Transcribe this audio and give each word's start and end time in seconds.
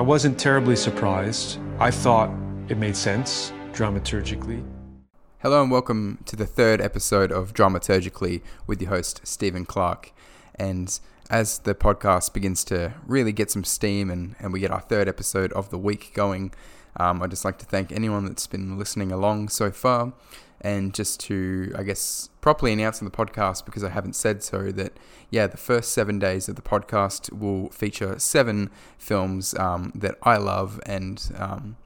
I 0.00 0.02
wasn't 0.02 0.40
terribly 0.40 0.76
surprised. 0.76 1.58
I 1.78 1.90
thought 1.90 2.30
it 2.70 2.78
made 2.78 2.96
sense 2.96 3.52
dramaturgically. 3.72 4.64
Hello 5.40 5.60
and 5.60 5.70
welcome 5.70 6.20
to 6.24 6.36
the 6.36 6.46
third 6.46 6.80
episode 6.80 7.30
of 7.30 7.52
Dramaturgically 7.52 8.40
with 8.66 8.80
your 8.80 8.88
host, 8.88 9.20
Stephen 9.24 9.66
Clark. 9.66 10.14
And 10.54 10.98
as 11.28 11.58
the 11.58 11.74
podcast 11.74 12.32
begins 12.32 12.64
to 12.64 12.94
really 13.06 13.32
get 13.32 13.50
some 13.50 13.62
steam 13.62 14.08
and, 14.08 14.36
and 14.38 14.54
we 14.54 14.60
get 14.60 14.70
our 14.70 14.80
third 14.80 15.06
episode 15.06 15.52
of 15.52 15.68
the 15.68 15.76
week 15.76 16.12
going, 16.14 16.54
um, 16.96 17.22
I'd 17.22 17.28
just 17.28 17.44
like 17.44 17.58
to 17.58 17.66
thank 17.66 17.92
anyone 17.92 18.24
that's 18.24 18.46
been 18.46 18.78
listening 18.78 19.12
along 19.12 19.50
so 19.50 19.70
far. 19.70 20.14
And 20.62 20.92
just 20.92 21.20
to, 21.20 21.72
I 21.76 21.82
guess, 21.84 22.28
properly 22.42 22.72
announce 22.72 23.00
on 23.00 23.06
the 23.06 23.10
podcast, 23.10 23.64
because 23.64 23.82
I 23.82 23.88
haven't 23.88 24.14
said 24.14 24.42
so, 24.42 24.70
that 24.72 24.92
yeah, 25.30 25.46
the 25.46 25.56
first 25.56 25.92
seven 25.92 26.18
days 26.18 26.48
of 26.48 26.56
the 26.56 26.62
podcast 26.62 27.32
will 27.32 27.70
feature 27.70 28.18
seven 28.18 28.70
films 28.98 29.54
um, 29.54 29.90
that 29.94 30.16
I 30.22 30.36
love 30.36 30.78
and 30.84 31.32
um, 31.36 31.76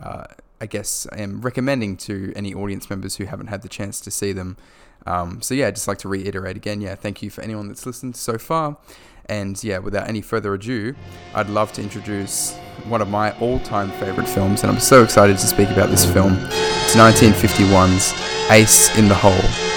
uh, 0.00 0.24
I 0.60 0.66
guess 0.66 1.06
I 1.12 1.20
am 1.20 1.42
recommending 1.42 1.96
to 1.98 2.32
any 2.34 2.54
audience 2.54 2.88
members 2.88 3.16
who 3.16 3.26
haven't 3.26 3.48
had 3.48 3.60
the 3.60 3.68
chance 3.68 4.00
to 4.00 4.10
see 4.10 4.32
them. 4.32 4.56
Um, 5.06 5.42
so 5.42 5.54
yeah, 5.54 5.66
I'd 5.66 5.74
just 5.74 5.88
like 5.88 5.98
to 5.98 6.08
reiterate 6.08 6.56
again, 6.56 6.80
yeah, 6.80 6.94
thank 6.94 7.22
you 7.22 7.28
for 7.28 7.42
anyone 7.42 7.68
that's 7.68 7.84
listened 7.84 8.16
so 8.16 8.38
far. 8.38 8.78
And 9.26 9.62
yeah, 9.62 9.78
without 9.78 10.08
any 10.08 10.22
further 10.22 10.54
ado, 10.54 10.94
I'd 11.34 11.50
love 11.50 11.72
to 11.74 11.82
introduce 11.82 12.56
one 12.88 13.02
of 13.02 13.08
my 13.08 13.38
all-time 13.38 13.90
favorite 13.92 14.28
films, 14.28 14.62
and 14.62 14.70
I'm 14.70 14.80
so 14.80 15.02
excited 15.02 15.38
to 15.38 15.46
speak 15.46 15.70
about 15.70 15.90
this 15.90 16.10
film. 16.10 16.38
It's 16.96 17.02
1951's 17.02 18.12
Ace 18.52 18.96
in 18.96 19.08
the 19.08 19.16
Hole. 19.16 19.73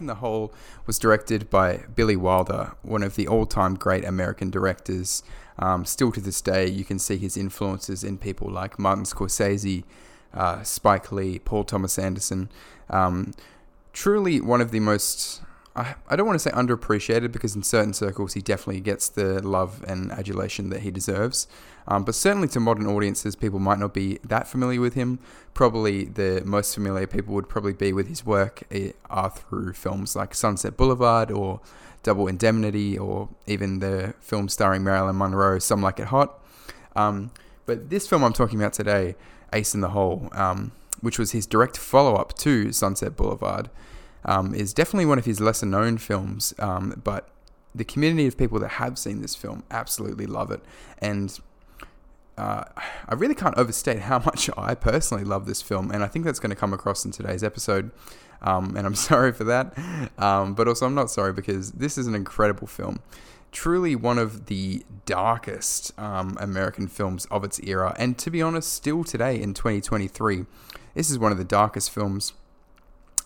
In 0.00 0.06
the 0.06 0.16
Hole 0.16 0.52
was 0.86 0.98
directed 0.98 1.50
by 1.50 1.84
Billy 1.94 2.16
Wilder, 2.16 2.72
one 2.82 3.02
of 3.02 3.16
the 3.16 3.26
all 3.28 3.46
time 3.46 3.74
great 3.74 4.04
American 4.04 4.50
directors. 4.50 5.22
Um, 5.58 5.84
still 5.84 6.12
to 6.12 6.20
this 6.20 6.40
day, 6.40 6.66
you 6.68 6.84
can 6.84 6.98
see 6.98 7.16
his 7.16 7.36
influences 7.36 8.04
in 8.04 8.18
people 8.18 8.50
like 8.50 8.78
Martin 8.78 9.04
Scorsese, 9.04 9.84
uh, 10.34 10.62
Spike 10.62 11.10
Lee, 11.12 11.38
Paul 11.38 11.64
Thomas 11.64 11.98
Anderson. 11.98 12.50
Um, 12.90 13.32
truly 13.92 14.40
one 14.40 14.60
of 14.60 14.70
the 14.70 14.80
most 14.80 15.40
I, 15.76 15.94
I 16.08 16.16
don't 16.16 16.26
want 16.26 16.40
to 16.40 16.42
say 16.42 16.50
underappreciated 16.50 17.32
because 17.32 17.54
in 17.54 17.62
certain 17.62 17.92
circles 17.92 18.32
he 18.32 18.40
definitely 18.40 18.80
gets 18.80 19.08
the 19.08 19.46
love 19.46 19.84
and 19.86 20.10
adulation 20.10 20.70
that 20.70 20.80
he 20.80 20.90
deserves. 20.90 21.46
Um, 21.86 22.02
but 22.04 22.14
certainly 22.14 22.48
to 22.48 22.60
modern 22.60 22.86
audiences, 22.86 23.36
people 23.36 23.58
might 23.58 23.78
not 23.78 23.92
be 23.92 24.18
that 24.24 24.48
familiar 24.48 24.80
with 24.80 24.94
him. 24.94 25.18
Probably 25.54 26.04
the 26.04 26.42
most 26.44 26.74
familiar 26.74 27.06
people 27.06 27.34
would 27.34 27.48
probably 27.48 27.74
be 27.74 27.92
with 27.92 28.08
his 28.08 28.24
work 28.24 28.62
eh, 28.70 28.92
are 29.10 29.30
through 29.30 29.74
films 29.74 30.16
like 30.16 30.34
Sunset 30.34 30.76
Boulevard 30.76 31.30
or 31.30 31.60
Double 32.02 32.26
Indemnity 32.26 32.96
or 32.96 33.28
even 33.46 33.80
the 33.80 34.14
film 34.20 34.48
starring 34.48 34.82
Marilyn 34.82 35.18
Monroe, 35.18 35.58
Some 35.58 35.82
Like 35.82 36.00
It 36.00 36.06
Hot. 36.06 36.40
Um, 36.96 37.30
but 37.66 37.90
this 37.90 38.08
film 38.08 38.24
I'm 38.24 38.32
talking 38.32 38.58
about 38.58 38.72
today, 38.72 39.14
Ace 39.52 39.74
in 39.74 39.82
the 39.82 39.90
Hole, 39.90 40.28
um, 40.32 40.72
which 41.02 41.18
was 41.18 41.32
his 41.32 41.46
direct 41.46 41.76
follow 41.76 42.14
up 42.14 42.32
to 42.38 42.72
Sunset 42.72 43.14
Boulevard, 43.16 43.68
um, 44.26 44.54
is 44.54 44.74
definitely 44.74 45.06
one 45.06 45.18
of 45.18 45.24
his 45.24 45.40
lesser 45.40 45.66
known 45.66 45.96
films, 45.96 46.52
um, 46.58 47.00
but 47.02 47.28
the 47.74 47.84
community 47.84 48.26
of 48.26 48.36
people 48.36 48.58
that 48.58 48.72
have 48.72 48.98
seen 48.98 49.22
this 49.22 49.34
film 49.34 49.62
absolutely 49.70 50.26
love 50.26 50.50
it. 50.50 50.60
And 50.98 51.38
uh, 52.36 52.64
I 53.08 53.14
really 53.14 53.34
can't 53.34 53.56
overstate 53.56 54.00
how 54.00 54.18
much 54.24 54.50
I 54.58 54.74
personally 54.74 55.24
love 55.24 55.46
this 55.46 55.62
film, 55.62 55.90
and 55.90 56.02
I 56.02 56.08
think 56.08 56.24
that's 56.24 56.40
going 56.40 56.50
to 56.50 56.56
come 56.56 56.74
across 56.74 57.04
in 57.04 57.12
today's 57.12 57.42
episode. 57.42 57.90
Um, 58.42 58.76
and 58.76 58.86
I'm 58.86 58.94
sorry 59.10 59.32
for 59.32 59.44
that, 59.44 59.78
um, 60.18 60.54
but 60.54 60.68
also 60.68 60.86
I'm 60.86 60.94
not 60.94 61.10
sorry 61.10 61.32
because 61.32 61.72
this 61.72 61.96
is 61.96 62.06
an 62.06 62.14
incredible 62.14 62.66
film. 62.66 63.00
Truly 63.52 63.96
one 63.96 64.18
of 64.18 64.46
the 64.46 64.84
darkest 65.06 65.98
um, 65.98 66.36
American 66.40 66.88
films 66.88 67.26
of 67.30 67.44
its 67.44 67.60
era, 67.60 67.94
and 67.96 68.18
to 68.18 68.30
be 68.30 68.42
honest, 68.42 68.72
still 68.72 69.04
today 69.04 69.40
in 69.40 69.54
2023, 69.54 70.44
this 70.94 71.10
is 71.10 71.18
one 71.18 71.32
of 71.32 71.38
the 71.38 71.44
darkest 71.44 71.90
films 71.90 72.34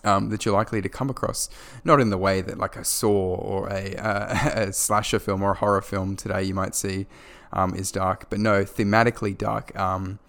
um, 0.03 0.29
that 0.29 0.45
you're 0.45 0.53
likely 0.53 0.81
to 0.81 0.89
come 0.89 1.09
across. 1.09 1.49
Not 1.83 1.99
in 1.99 2.09
the 2.09 2.17
way 2.17 2.41
that 2.41 2.57
like 2.57 2.75
a 2.75 2.83
Saw 2.83 3.35
or 3.35 3.69
a, 3.69 3.95
uh, 3.95 4.49
a 4.67 4.73
slasher 4.73 5.19
film 5.19 5.41
or 5.41 5.51
a 5.51 5.55
horror 5.55 5.81
film 5.81 6.15
today 6.15 6.43
you 6.43 6.53
might 6.53 6.75
see 6.75 7.07
um, 7.53 7.75
is 7.75 7.91
dark, 7.91 8.29
but 8.29 8.39
no, 8.39 8.63
thematically 8.63 9.37
dark. 9.37 9.77
Um, 9.77 10.19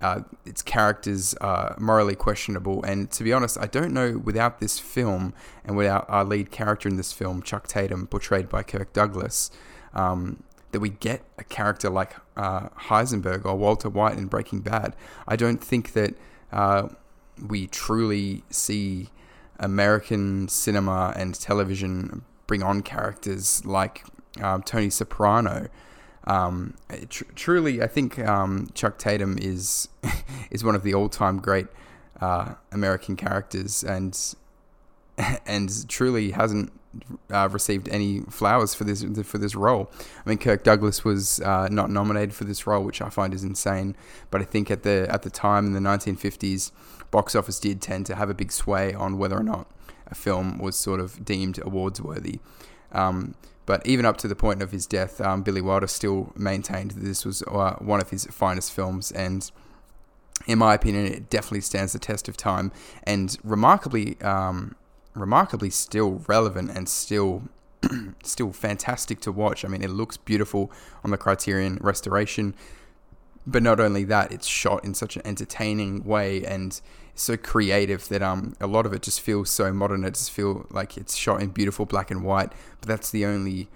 uh, 0.00 0.20
its 0.44 0.62
characters 0.62 1.34
are 1.34 1.76
morally 1.78 2.14
questionable, 2.14 2.84
and 2.84 3.10
to 3.10 3.24
be 3.24 3.32
honest, 3.32 3.58
I 3.58 3.66
don't 3.66 3.92
know 3.92 4.16
without 4.16 4.60
this 4.60 4.78
film 4.78 5.34
and 5.64 5.76
without 5.76 6.06
our 6.08 6.24
lead 6.24 6.52
character 6.52 6.88
in 6.88 6.96
this 6.96 7.12
film, 7.12 7.42
Chuck 7.42 7.66
Tatum, 7.66 8.06
portrayed 8.06 8.48
by 8.48 8.62
Kirk 8.62 8.92
Douglas, 8.92 9.50
um, 9.94 10.42
that 10.70 10.80
we 10.80 10.90
get 10.90 11.22
a 11.36 11.44
character 11.44 11.90
like 11.90 12.14
uh, 12.36 12.68
Heisenberg 12.68 13.44
or 13.44 13.56
Walter 13.56 13.88
White 13.88 14.16
in 14.16 14.26
Breaking 14.26 14.60
Bad. 14.60 14.94
I 15.26 15.34
don't 15.34 15.62
think 15.62 15.94
that 15.94 16.14
uh, 16.52 16.88
we 17.46 17.66
truly 17.66 18.44
see 18.50 19.08
American 19.58 20.48
cinema 20.48 21.12
and 21.16 21.38
television 21.38 22.24
bring 22.46 22.62
on 22.62 22.82
characters 22.82 23.64
like 23.64 24.04
um, 24.40 24.62
Tony 24.62 24.90
Soprano. 24.90 25.68
Um, 26.24 26.74
tr- 27.08 27.24
truly, 27.34 27.82
I 27.82 27.86
think 27.86 28.18
um, 28.18 28.68
Chuck 28.74 28.98
Tatum 28.98 29.38
is 29.38 29.88
is 30.50 30.64
one 30.64 30.74
of 30.74 30.82
the 30.82 30.94
all 30.94 31.08
time 31.08 31.38
great 31.38 31.66
uh, 32.20 32.54
American 32.72 33.16
characters, 33.16 33.82
and 33.82 34.18
and 35.46 35.88
truly 35.88 36.32
hasn't 36.32 36.72
uh, 37.30 37.48
received 37.50 37.88
any 37.88 38.20
flowers 38.22 38.74
for 38.74 38.84
this 38.84 39.04
for 39.24 39.38
this 39.38 39.54
role. 39.54 39.90
I 40.24 40.28
mean, 40.28 40.38
Kirk 40.38 40.64
Douglas 40.64 41.04
was 41.04 41.40
uh, 41.40 41.68
not 41.70 41.90
nominated 41.90 42.34
for 42.34 42.44
this 42.44 42.66
role, 42.66 42.84
which 42.84 43.02
I 43.02 43.08
find 43.08 43.34
is 43.34 43.44
insane. 43.44 43.96
But 44.30 44.40
I 44.40 44.44
think 44.44 44.70
at 44.70 44.82
the 44.82 45.06
at 45.10 45.22
the 45.22 45.30
time 45.30 45.66
in 45.66 45.72
the 45.72 45.80
1950s, 45.80 46.72
box 47.10 47.34
office 47.34 47.58
did 47.58 47.80
tend 47.80 48.06
to 48.06 48.14
have 48.14 48.30
a 48.30 48.34
big 48.34 48.52
sway 48.52 48.94
on 48.94 49.18
whether 49.18 49.36
or 49.36 49.42
not 49.42 49.70
a 50.06 50.14
film 50.14 50.58
was 50.58 50.76
sort 50.76 51.00
of 51.00 51.24
deemed 51.24 51.58
awards 51.62 52.00
worthy. 52.00 52.40
Um, 52.92 53.34
but 53.66 53.86
even 53.86 54.06
up 54.06 54.16
to 54.18 54.28
the 54.28 54.34
point 54.34 54.62
of 54.62 54.72
his 54.72 54.86
death, 54.86 55.20
um, 55.20 55.42
Billy 55.42 55.60
Wilder 55.60 55.86
still 55.86 56.32
maintained 56.34 56.92
that 56.92 57.04
this 57.04 57.26
was 57.26 57.42
uh, 57.42 57.74
one 57.80 58.00
of 58.00 58.08
his 58.08 58.24
finest 58.26 58.72
films, 58.72 59.12
and 59.12 59.50
in 60.46 60.58
my 60.58 60.72
opinion, 60.72 61.04
it 61.06 61.28
definitely 61.28 61.60
stands 61.60 61.92
the 61.92 61.98
test 61.98 62.28
of 62.28 62.36
time 62.36 62.72
and 63.02 63.36
remarkably, 63.44 64.18
um, 64.22 64.74
remarkably 65.20 65.70
still 65.70 66.22
relevant 66.26 66.70
and 66.70 66.88
still. 66.88 67.42
still 68.24 68.52
fantastic 68.52 69.20
to 69.20 69.30
watch. 69.30 69.64
I 69.64 69.68
mean, 69.68 69.82
it 69.82 69.90
looks 69.90 70.16
beautiful 70.16 70.72
on 71.04 71.12
the 71.12 71.16
Criterion 71.16 71.78
restoration 71.80 72.54
but 73.48 73.62
not 73.62 73.80
only 73.80 74.04
that, 74.04 74.30
it's 74.30 74.46
shot 74.46 74.84
in 74.84 74.92
such 74.92 75.16
an 75.16 75.22
entertaining 75.24 76.04
way 76.04 76.44
and 76.44 76.80
so 77.14 77.36
creative 77.36 78.06
that 78.08 78.22
um 78.22 78.54
a 78.60 78.66
lot 78.66 78.86
of 78.86 78.92
it 78.92 79.02
just 79.02 79.20
feels 79.20 79.50
so 79.50 79.72
modern. 79.72 80.04
It 80.04 80.14
just 80.14 80.30
feels 80.30 80.66
like 80.70 80.96
it's 80.96 81.16
shot 81.16 81.42
in 81.42 81.48
beautiful 81.48 81.86
black 81.86 82.10
and 82.10 82.22
white. 82.22 82.52
But 82.80 82.88
that's 82.88 83.10
the 83.10 83.24
only 83.24 83.68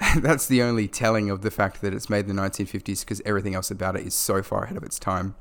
that's 0.20 0.46
the 0.46 0.62
only 0.62 0.88
telling 0.88 1.30
of 1.30 1.40
the 1.40 1.50
fact 1.50 1.80
that 1.80 1.94
it's 1.94 2.10
made 2.10 2.28
in 2.28 2.36
the 2.36 2.42
1950s 2.42 3.00
because 3.00 3.22
everything 3.24 3.54
else 3.54 3.70
about 3.70 3.96
it 3.96 4.06
is 4.06 4.14
so 4.14 4.42
far 4.42 4.64
ahead 4.64 4.76
of 4.76 4.82
its 4.82 4.98
time. 4.98 5.34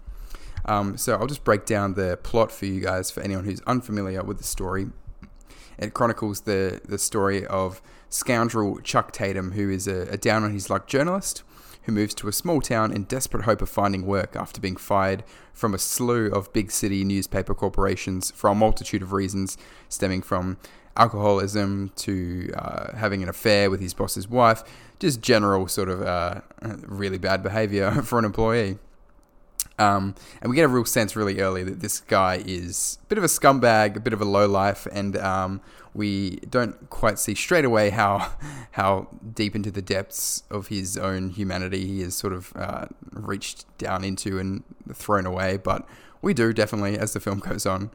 Um, 0.65 0.95
so 0.97 1.15
I'll 1.15 1.27
just 1.27 1.43
break 1.43 1.65
down 1.65 1.95
the 1.95 2.17
plot 2.23 2.49
for 2.49 2.65
you 2.65 2.79
guys 2.79 3.11
for 3.11 3.19
anyone 3.19 3.43
who's 3.43 3.59
unfamiliar 3.67 4.23
with 4.23 4.37
the 4.37 4.45
story. 4.45 4.87
It 5.77 5.93
chronicles 5.93 6.41
the 6.41 6.81
the 6.85 6.97
story 6.97 7.45
of 7.47 7.81
scoundrel 8.09 8.79
Chuck 8.81 9.11
Tatum, 9.11 9.53
who 9.53 9.69
is 9.69 9.87
a, 9.87 10.07
a 10.09 10.17
down 10.17 10.43
on 10.43 10.51
his 10.51 10.69
luck 10.69 10.87
journalist 10.87 11.43
who 11.83 11.91
moves 11.91 12.13
to 12.15 12.27
a 12.27 12.33
small 12.33 12.61
town 12.61 12.91
in 12.91 13.03
desperate 13.03 13.43
hope 13.43 13.61
of 13.61 13.69
finding 13.69 14.05
work 14.05 14.35
after 14.35 14.61
being 14.61 14.75
fired 14.75 15.23
from 15.53 15.73
a 15.73 15.77
slew 15.77 16.27
of 16.31 16.51
big 16.53 16.71
city 16.71 17.03
newspaper 17.03 17.53
corporations 17.53 18.31
for 18.31 18.49
a 18.49 18.55
multitude 18.55 19.01
of 19.01 19.13
reasons, 19.13 19.57
stemming 19.89 20.21
from 20.21 20.57
alcoholism 20.95 21.91
to 21.95 22.51
uh, 22.55 22.95
having 22.95 23.23
an 23.23 23.29
affair 23.29 23.69
with 23.69 23.81
his 23.81 23.93
boss's 23.93 24.27
wife, 24.27 24.63
just 24.99 25.21
general 25.21 25.67
sort 25.67 25.89
of 25.89 26.01
uh, 26.01 26.41
really 26.85 27.17
bad 27.17 27.43
behavior 27.43 27.91
for 28.03 28.17
an 28.19 28.25
employee. 28.25 28.77
Um, 29.79 30.15
and 30.41 30.49
we 30.49 30.55
get 30.55 30.65
a 30.65 30.67
real 30.67 30.85
sense 30.85 31.15
really 31.15 31.39
early 31.39 31.63
that 31.63 31.79
this 31.79 31.99
guy 32.01 32.43
is 32.45 32.99
a 33.03 33.05
bit 33.07 33.17
of 33.17 33.23
a 33.23 33.27
scumbag, 33.27 33.95
a 33.95 33.99
bit 33.99 34.13
of 34.13 34.21
a 34.21 34.25
lowlife, 34.25 34.85
and 34.91 35.17
um, 35.17 35.61
we 35.93 36.37
don't 36.49 36.89
quite 36.89 37.17
see 37.19 37.35
straight 37.35 37.65
away 37.65 37.89
how 37.89 38.33
how 38.71 39.07
deep 39.33 39.55
into 39.55 39.71
the 39.71 39.81
depths 39.81 40.43
of 40.49 40.67
his 40.67 40.97
own 40.97 41.29
humanity 41.29 41.85
he 41.85 42.01
is 42.01 42.15
sort 42.15 42.33
of 42.33 42.53
uh, 42.55 42.85
reached 43.11 43.65
down 43.77 44.03
into 44.03 44.39
and 44.39 44.63
thrown 44.93 45.25
away. 45.25 45.57
But 45.57 45.87
we 46.21 46.33
do 46.33 46.53
definitely 46.53 46.97
as 46.97 47.13
the 47.13 47.19
film 47.19 47.39
goes 47.39 47.65
on. 47.65 47.91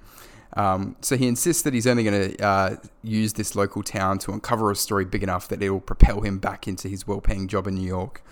Um, 0.55 0.97
so 1.01 1.17
he 1.17 1.29
insists 1.29 1.63
that 1.63 1.75
he's 1.75 1.87
only 1.87 2.05
going 2.05 2.31
to 2.31 2.45
uh, 2.45 2.77
use 3.03 3.35
this 3.35 3.55
local 3.55 3.83
town 3.83 4.19
to 4.21 4.33
uncover 4.33 4.71
a 4.71 4.77
story 4.77 5.05
big 5.05 5.23
enough 5.23 5.47
that 5.49 5.63
it 5.63 5.71
will 5.71 5.81
propel 5.81 6.23
him 6.23 6.39
back 6.39 6.67
into 6.67 6.89
his 6.89 7.07
well-paying 7.07 7.49
job 7.49 7.67
in 7.67 7.75
New 7.75 7.87
York. 7.87 8.23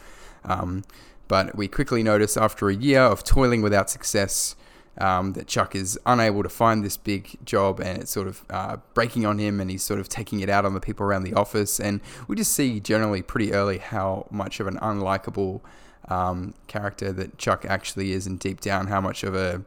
Um, 0.45 0.85
but 1.29 1.57
we 1.57 1.69
quickly 1.69 2.03
notice 2.03 2.37
after 2.37 2.69
a 2.69 2.75
year 2.75 3.01
of 3.01 3.25
toiling 3.25 3.63
without 3.63 3.91
success 3.91 4.57
um, 4.99 5.35
that 5.35 5.47
Chuck 5.47 5.75
is 5.75 5.99
unable 6.07 6.43
to 6.43 6.49
find 6.49 6.85
this 6.85 6.97
big 6.97 7.37
job 7.45 7.81
and 7.81 8.03
it's 8.03 8.11
sort 8.11 8.29
of 8.29 8.45
uh, 8.49 8.77
breaking 8.95 9.27
on 9.27 9.39
him 9.39 9.61
and 9.61 9.71
he's 9.71 9.83
sort 9.83 10.01
of 10.01 10.09
taking 10.09 10.41
it 10.41 10.49
out 10.49 10.65
on 10.65 10.75
the 10.75 10.81
people 10.81 11.05
around 11.05 11.25
the 11.25 11.35
office. 11.35 11.79
And 11.79 12.01
we 12.29 12.37
just 12.37 12.53
see 12.53 12.81
generally 12.81 13.23
pretty 13.23 13.53
early 13.53 13.79
how 13.79 14.27
much 14.31 14.59
of 14.61 14.67
an 14.67 14.79
unlikable 14.79 15.61
um, 16.09 16.55
character 16.67 17.13
that 17.13 17.37
Chuck 17.37 17.65
actually 17.69 18.13
is 18.13 18.27
and 18.27 18.39
deep 18.39 18.61
down 18.61 18.87
how 18.87 19.01
much 19.01 19.23
of 19.23 19.35
a 19.35 19.63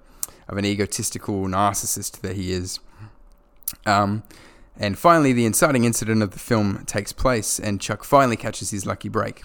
of 0.47 0.57
an 0.57 0.65
egotistical 0.65 1.45
narcissist 1.45 2.21
that 2.21 2.35
he 2.35 2.51
is. 2.51 2.79
Um, 3.85 4.23
and 4.80 4.98
finally, 4.98 5.34
the 5.34 5.46
inciting 5.46 5.84
incident 5.84 6.24
of 6.24 6.31
the 6.31 6.40
film 6.40 6.86
takes 6.86 7.12
place, 7.12 7.60
and 7.60 7.81
Chuck 7.81 8.06
finally 8.06 8.38
catches 8.38 8.72
his 8.72 8.86
lucky 8.86 9.10
break. 9.10 9.44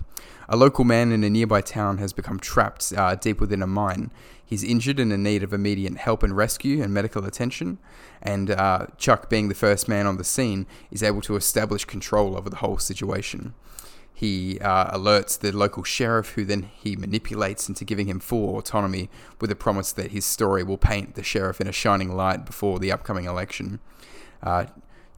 A 0.49 0.57
local 0.57 0.85
man 0.85 1.11
in 1.11 1.25
a 1.25 1.31
nearby 1.31 1.61
town 1.61 1.99
has 1.99 2.13
become 2.13 2.39
trapped 2.39 2.93
uh, 2.97 3.17
deep 3.17 3.41
within 3.41 3.63
a 3.63 3.67
mine. 3.67 4.13
He's 4.45 4.63
injured 4.63 5.01
and 5.01 5.13
in 5.13 5.23
need 5.23 5.43
of 5.43 5.53
immediate 5.53 5.97
help 5.97 6.23
and 6.23 6.37
rescue 6.37 6.83
and 6.83 6.95
medical 6.95 7.25
attention. 7.25 7.79
And 8.23 8.51
uh, 8.51 8.87
Chuck, 8.97 9.29
being 9.29 9.49
the 9.49 9.55
first 9.55 9.89
man 9.89 10.07
on 10.07 10.19
the 10.19 10.25
scene, 10.25 10.67
is 10.93 11.03
able 11.03 11.23
to 11.23 11.35
establish 11.35 11.85
control 11.85 12.37
over 12.37 12.49
the 12.49 12.57
whole 12.57 12.79
situation. 12.79 13.55
He 14.13 14.61
uh, 14.61 14.97
alerts 14.97 15.37
the 15.37 15.51
local 15.51 15.83
sheriff, 15.83 16.31
who 16.31 16.45
then 16.45 16.71
he 16.73 16.95
manipulates 16.95 17.69
into 17.69 17.85
giving 17.85 18.07
him 18.07 18.21
full 18.21 18.57
autonomy 18.57 19.11
with 19.41 19.51
the 19.51 19.57
promise 19.57 19.91
that 19.93 20.13
his 20.13 20.25
story 20.25 20.63
will 20.63 20.79
paint 20.79 21.17
the 21.17 21.25
sheriff 21.25 21.61
in 21.61 21.67
a 21.67 21.73
shining 21.73 22.15
light 22.15 22.47
before 22.47 22.79
the 22.79 22.93
upcoming 22.93 23.25
election. 23.25 23.81
Uh, 24.41 24.67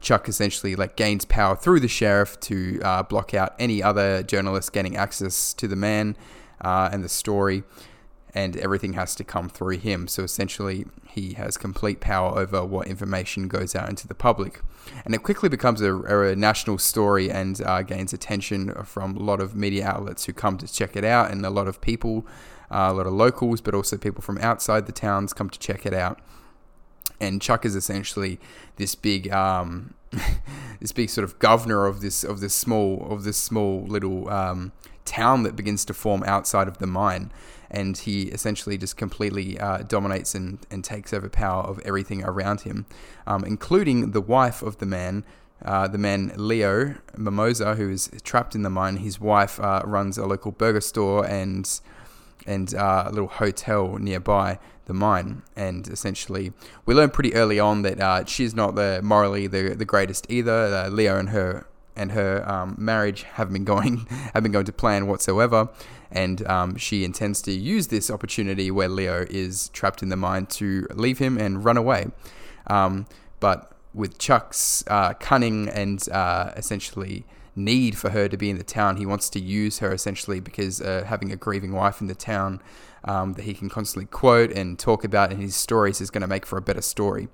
Chuck 0.01 0.29
essentially 0.29 0.77
like 0.77 0.97
gains 0.97 1.25
power 1.25 1.57
through 1.57 1.81
the 1.81 1.89
sheriff 1.89 2.39
to 2.41 2.81
uh, 2.83 3.03
block 3.03 3.35
out 3.35 3.55
any 3.59 3.83
other 3.83 4.23
journalists 4.23 4.71
getting 4.71 4.97
access 4.97 5.55
to 5.55 5.67
the 5.67 5.77
man 5.77 6.17
uh, 6.61 6.91
and 6.93 7.03
the 7.03 7.09
story, 7.09 7.65
and 8.35 8.57
everything 8.57 8.93
has 8.93 9.15
to 9.17 9.25
come 9.25 9.49
through 9.49 9.79
him. 9.79 10.07
So 10.07 10.23
essentially, 10.23 10.87
he 11.09 11.33
has 11.35 11.57
complete 11.57 12.01
power 12.01 12.39
over 12.39 12.65
what 12.65 12.87
information 12.87 13.49
goes 13.49 13.75
out 13.75 13.89
into 13.89 14.07
the 14.07 14.15
public, 14.15 14.61
and 15.05 15.15
it 15.15 15.23
quickly 15.23 15.49
becomes 15.49 15.81
a, 15.81 15.95
a 15.95 16.37
national 16.37 16.79
story 16.79 17.31
and 17.31 17.61
uh, 17.63 17.83
gains 17.83 18.13
attention 18.13 18.73
from 18.85 19.17
a 19.17 19.23
lot 19.23 19.41
of 19.41 19.57
media 19.57 19.87
outlets 19.87 20.27
who 20.27 20.33
come 20.33 20.59
to 20.59 20.73
check 20.73 20.95
it 20.95 21.05
out, 21.05 21.31
and 21.31 21.45
a 21.45 21.51
lot 21.51 21.67
of 21.67 21.81
people, 21.81 22.27
uh, 22.71 22.89
a 22.91 22.93
lot 22.93 23.07
of 23.07 23.15
locals, 23.15 23.61
but 23.61 23.75
also 23.75 23.97
people 23.97 24.23
from 24.23 24.39
outside 24.39 24.87
the 24.87 24.93
towns 24.93 25.33
come 25.33 25.49
to 25.49 25.59
check 25.59 25.87
it 25.87 25.95
out 25.95 26.21
and 27.21 27.41
Chuck 27.41 27.65
is 27.65 27.75
essentially 27.75 28.39
this 28.77 28.95
big, 28.95 29.31
um, 29.33 29.95
this 30.81 30.93
big 30.93 31.11
sort 31.11 31.25
of 31.25 31.39
governor 31.39 31.87
of 31.87 32.01
this 32.01 32.25
of 32.25 32.41
this 32.41 32.55
small 32.55 33.07
of 33.11 33.25
this 33.25 33.37
small 33.37 33.83
little 33.83 34.29
um, 34.29 34.73
town 35.05 35.43
that 35.45 35.57
begins 35.57 35.85
to 35.87 35.95
form 35.95 36.23
outside 36.25 36.69
of 36.69 36.79
the 36.79 36.87
mine, 36.87 37.33
and 37.71 37.97
he 37.99 38.25
essentially 38.25 38.77
just 38.77 38.97
completely 38.97 39.59
uh, 39.59 39.79
dominates 39.79 40.35
and, 40.35 40.59
and 40.71 40.85
takes 40.85 41.13
over 41.13 41.29
power 41.29 41.63
of 41.63 41.79
everything 41.81 42.23
around 42.25 42.63
him, 42.63 42.87
um, 43.27 43.45
including 43.45 44.11
the 44.11 44.21
wife 44.21 44.63
of 44.63 44.79
the 44.79 44.87
man. 44.87 45.25
Uh, 45.65 45.89
the 45.89 45.97
man 45.97 46.31
Leo 46.37 46.97
Minosa, 47.17 47.77
who 47.79 47.89
is 47.89 48.11
trapped 48.23 48.55
in 48.55 48.61
the 48.61 48.69
mine, 48.69 48.99
his 48.99 49.19
wife 49.19 49.59
uh, 49.59 49.81
runs 49.87 50.19
a 50.19 50.27
local 50.27 50.53
burger 50.53 50.83
store 50.83 51.27
and 51.27 51.81
and 52.47 52.75
uh, 52.75 53.05
a 53.07 53.11
little 53.11 53.29
hotel 53.29 53.97
nearby 53.99 54.59
the 54.87 54.95
mine. 54.95 55.43
And 55.55 55.87
essentially, 55.89 56.53
we 56.85 56.95
learn 56.95 57.11
pretty 57.11 57.35
early 57.35 57.61
on 57.61 57.83
that 57.83 58.01
uh, 58.01 58.25
she's 58.25 58.55
not 58.55 58.75
the 58.75 59.01
morally 59.03 59.47
the 59.47 59.75
the 59.75 59.85
greatest 59.85 60.27
either. 60.29 60.53
Uh, 60.53 60.89
Leo 60.89 61.19
and 61.19 61.31
her 61.31 61.67
and 61.95 62.13
her 62.13 62.49
um, 62.49 62.75
marriage 62.79 63.23
have 63.23 63.53
been 63.53 63.65
going 63.65 64.07
have 64.35 64.43
been 64.43 64.53
going 64.53 64.67
to 64.67 64.73
plan 64.73 65.07
whatsoever, 65.07 65.69
and 66.11 66.47
um, 66.47 66.77
she 66.77 67.05
intends 67.05 67.43
to 67.43 67.53
use 67.53 67.89
this 67.89 68.11
opportunity 68.11 68.71
where 68.71 68.89
Leo 68.89 69.27
is 69.29 69.69
trapped 69.71 70.03
in 70.03 70.09
the 70.09 70.17
mine 70.17 70.47
to 70.47 70.87
leave 70.95 71.19
him 71.19 71.39
and 71.39 71.65
run 71.65 71.77
away. 71.77 72.07
Um, 72.69 73.07
but 73.41 73.73
with 73.95 74.19
Chuck's 74.19 74.85
uh, 74.89 75.15
cunning 75.15 75.69
and 75.69 76.07
uh, 76.11 76.53
essentially 76.57 77.25
need 77.57 77.97
for 77.97 78.11
her 78.11 78.29
to 78.29 78.37
be 78.37 78.51
in 78.51 78.59
the 78.59 78.65
town. 78.65 78.97
He 78.97 79.07
wants 79.07 79.31
to 79.31 79.41
use 79.41 79.79
her 79.79 79.93
essentially 79.93 80.41
because 80.41 80.81
uh, 80.81 81.05
having 81.07 81.33
a 81.33 81.37
grieving 81.37 81.73
wife 81.73 82.01
in 82.01 82.07
the 82.07 82.15
town 82.15 82.61
um, 83.05 83.33
that 83.33 83.43
he 83.43 83.55
can 83.55 83.69
constantly 83.69 84.07
quote 84.07 84.53
and 84.53 84.79
talk 84.79 85.03
about 85.03 85.33
in 85.33 85.41
his 85.41 85.57
stories 85.57 86.01
is 86.01 86.11
going 86.11 86.23
to 86.23 86.29
make 86.29 86.45
for 86.45 86.59
a 86.59 86.63
better 86.63 86.83
story. 86.83 87.29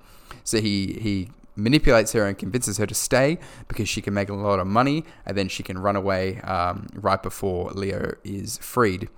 So 0.44 0.60
he 0.60 0.98
he 1.00 1.30
manipulates 1.54 2.12
her 2.12 2.26
and 2.26 2.38
convinces 2.38 2.78
her 2.78 2.86
to 2.86 2.94
stay 2.94 3.38
because 3.68 3.88
she 3.88 4.00
can 4.00 4.14
make 4.14 4.30
a 4.30 4.34
lot 4.34 4.58
of 4.58 4.66
money 4.66 5.04
and 5.26 5.36
then 5.36 5.48
she 5.48 5.62
can 5.62 5.78
run 5.78 5.96
away 5.96 6.40
um, 6.40 6.86
right 6.94 7.22
before 7.22 7.70
Leo 7.72 8.14
is 8.24 8.58
freed. 8.58 9.08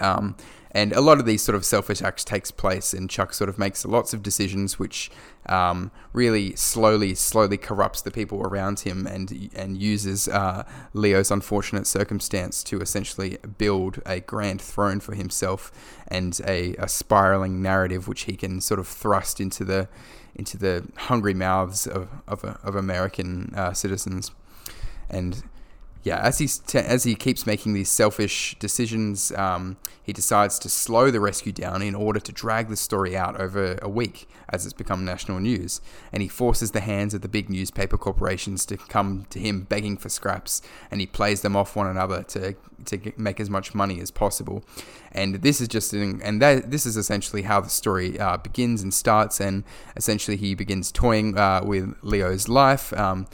Um, 0.00 0.36
and 0.76 0.92
a 0.92 1.00
lot 1.00 1.18
of 1.18 1.24
these 1.24 1.42
sort 1.42 1.56
of 1.56 1.64
selfish 1.64 2.02
acts 2.02 2.22
takes 2.22 2.50
place, 2.50 2.92
and 2.92 3.08
Chuck 3.08 3.32
sort 3.32 3.48
of 3.48 3.58
makes 3.58 3.86
lots 3.86 4.12
of 4.12 4.22
decisions 4.22 4.78
which 4.78 5.10
um, 5.46 5.90
really 6.12 6.54
slowly, 6.54 7.14
slowly 7.14 7.56
corrupts 7.56 8.02
the 8.02 8.10
people 8.10 8.42
around 8.42 8.80
him, 8.80 9.06
and 9.06 9.50
and 9.54 9.78
uses 9.78 10.28
uh, 10.28 10.64
Leo's 10.92 11.30
unfortunate 11.30 11.86
circumstance 11.86 12.62
to 12.64 12.82
essentially 12.82 13.38
build 13.56 14.02
a 14.04 14.20
grand 14.20 14.60
throne 14.60 15.00
for 15.00 15.14
himself 15.14 15.72
and 16.08 16.42
a, 16.46 16.74
a 16.74 16.88
spiraling 16.88 17.62
narrative 17.62 18.06
which 18.06 18.22
he 18.22 18.36
can 18.36 18.60
sort 18.60 18.78
of 18.78 18.86
thrust 18.86 19.40
into 19.40 19.64
the 19.64 19.88
into 20.34 20.58
the 20.58 20.86
hungry 20.96 21.32
mouths 21.32 21.86
of 21.86 22.08
of, 22.28 22.44
of 22.44 22.76
American 22.76 23.50
uh, 23.56 23.72
citizens, 23.72 24.30
and 25.08 25.42
yeah, 26.02 26.18
as 26.18 26.38
he 26.38 26.48
as 26.78 27.02
he 27.02 27.14
keeps 27.16 27.46
making 27.46 27.72
these 27.72 27.90
selfish 27.90 28.56
decisions, 28.60 29.32
um, 29.32 29.76
he 30.02 30.12
decides 30.12 30.58
to 30.60 30.68
slow 30.68 31.10
the 31.10 31.18
rescue 31.18 31.50
down 31.50 31.82
in 31.82 31.96
order 31.96 32.20
to 32.20 32.32
drag 32.32 32.68
the 32.68 32.76
story 32.76 33.16
out 33.16 33.40
over 33.40 33.76
a 33.82 33.88
week 33.88 34.28
as 34.48 34.64
it's 34.64 34.72
become 34.72 35.04
national 35.04 35.40
news. 35.40 35.80
And 36.12 36.22
he 36.22 36.28
forces 36.28 36.70
the 36.70 36.80
hands 36.80 37.12
of 37.12 37.22
the 37.22 37.28
big 37.28 37.50
newspaper 37.50 37.98
corporations 37.98 38.64
to 38.66 38.76
come 38.76 39.26
to 39.30 39.40
him 39.40 39.62
begging 39.62 39.96
for 39.96 40.08
scraps, 40.08 40.62
and 40.92 41.00
he 41.00 41.06
plays 41.06 41.40
them 41.40 41.56
off 41.56 41.74
one 41.74 41.88
another 41.88 42.22
to 42.22 42.54
to 42.84 43.12
make 43.16 43.40
as 43.40 43.50
much 43.50 43.74
money 43.74 44.00
as 44.00 44.12
possible. 44.12 44.62
And 45.10 45.36
this 45.36 45.60
is 45.60 45.66
just 45.66 45.92
an, 45.92 46.20
and 46.22 46.40
that 46.40 46.70
this 46.70 46.86
is 46.86 46.96
essentially 46.96 47.42
how 47.42 47.60
the 47.60 47.70
story 47.70 48.18
uh, 48.20 48.36
begins 48.36 48.82
and 48.82 48.94
starts. 48.94 49.40
And 49.40 49.64
essentially, 49.96 50.36
he 50.36 50.54
begins 50.54 50.92
toying 50.92 51.36
uh, 51.36 51.62
with 51.64 51.96
Leo's 52.02 52.48
life. 52.48 52.92
Um, 52.92 53.26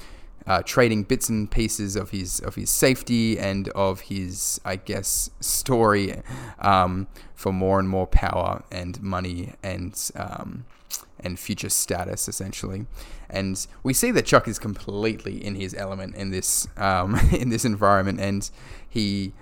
uh, 0.47 0.63
trading 0.65 1.05
bits 1.05 1.29
and 1.29 1.51
pieces 1.51 1.97
of 1.97 2.11
his 2.11 2.41
of 2.41 2.55
his 2.55 2.71
safety 2.71 3.39
and 3.39 3.69
of 3.71 4.01
his, 4.03 4.61
I 4.65 4.77
guess, 4.77 5.31
story 5.41 6.23
um, 6.59 7.07
for 7.35 7.53
more 7.53 7.79
and 7.79 7.89
more 7.89 8.07
power 8.07 8.63
and 8.71 9.01
money 9.03 9.55
and 9.63 10.11
um, 10.17 10.65
and 11.21 11.39
future 11.39 11.69
status, 11.69 12.29
essentially. 12.29 12.87
And 13.31 13.67
we 13.83 13.95
see 13.95 14.11
that 14.11 14.27
Chuck 14.27 14.47
is 14.49 14.59
completely 14.59 15.45
in 15.45 15.55
his 15.55 15.75
element 15.75 16.17
in 16.17 16.31
this 16.31 16.67
um, 16.77 17.19
in 17.33 17.51
this 17.51 17.65
environment, 17.65 18.21
and 18.21 18.49
he. 18.89 19.33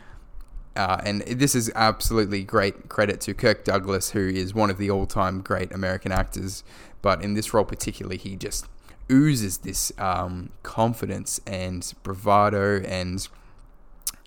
Uh, 0.76 1.00
and 1.04 1.23
this 1.23 1.57
is 1.57 1.71
absolutely 1.75 2.45
great 2.45 2.88
credit 2.88 3.21
to 3.21 3.35
Kirk 3.35 3.64
Douglas, 3.64 4.12
who 4.12 4.28
is 4.28 4.54
one 4.54 4.71
of 4.71 4.78
the 4.78 4.88
all-time 4.88 5.40
great 5.40 5.73
American 5.73 6.12
actors. 6.12 6.62
But 7.02 7.25
in 7.25 7.35
this 7.35 7.52
role 7.52 7.64
particularly, 7.64 8.16
he 8.16 8.37
just 8.37 8.66
oozes 9.10 9.58
this 9.58 9.92
um, 9.98 10.50
confidence 10.62 11.40
and 11.46 11.92
bravado 12.02 12.80
and 12.82 13.28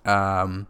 um, 0.04 0.66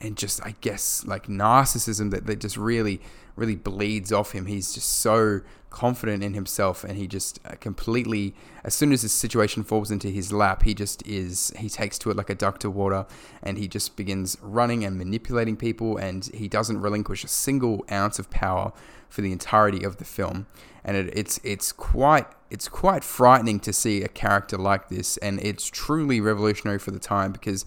and 0.00 0.16
just 0.16 0.44
I 0.44 0.56
guess 0.60 1.04
like 1.06 1.26
narcissism 1.26 2.10
that, 2.10 2.26
that 2.26 2.40
just 2.40 2.56
really 2.56 3.00
really 3.42 3.56
bleeds 3.56 4.12
off 4.12 4.32
him. 4.32 4.46
He's 4.46 4.72
just 4.72 5.00
so 5.00 5.40
confident 5.68 6.22
in 6.22 6.34
himself 6.34 6.84
and 6.84 6.96
he 6.98 7.06
just 7.06 7.40
uh, 7.46 7.54
completely 7.58 8.34
as 8.62 8.74
soon 8.74 8.92
as 8.92 9.00
the 9.00 9.08
situation 9.08 9.64
falls 9.64 9.90
into 9.90 10.08
his 10.08 10.30
lap 10.30 10.64
he 10.64 10.74
just 10.74 11.02
is 11.06 11.50
he 11.56 11.66
takes 11.66 11.96
to 11.96 12.10
it 12.10 12.16
like 12.16 12.28
a 12.28 12.34
duck 12.34 12.58
to 12.58 12.68
water 12.68 13.06
and 13.42 13.56
he 13.56 13.66
just 13.66 13.96
begins 13.96 14.36
running 14.42 14.84
and 14.84 14.98
manipulating 14.98 15.56
people 15.56 15.96
and 15.96 16.26
he 16.34 16.46
doesn't 16.46 16.78
relinquish 16.82 17.24
a 17.24 17.28
single 17.28 17.82
ounce 17.90 18.18
of 18.18 18.28
power 18.28 18.70
for 19.08 19.22
the 19.22 19.32
entirety 19.32 19.82
of 19.82 19.96
the 19.96 20.04
film 20.04 20.46
and 20.84 20.94
it, 20.94 21.10
it's 21.16 21.40
it's 21.42 21.72
quite 21.72 22.26
it's 22.52 22.68
quite 22.68 23.02
frightening 23.02 23.58
to 23.60 23.72
see 23.72 24.02
a 24.02 24.08
character 24.08 24.58
like 24.58 24.90
this, 24.90 25.16
and 25.16 25.40
it's 25.40 25.68
truly 25.68 26.20
revolutionary 26.20 26.78
for 26.78 26.90
the 26.90 26.98
time 26.98 27.32
because 27.32 27.64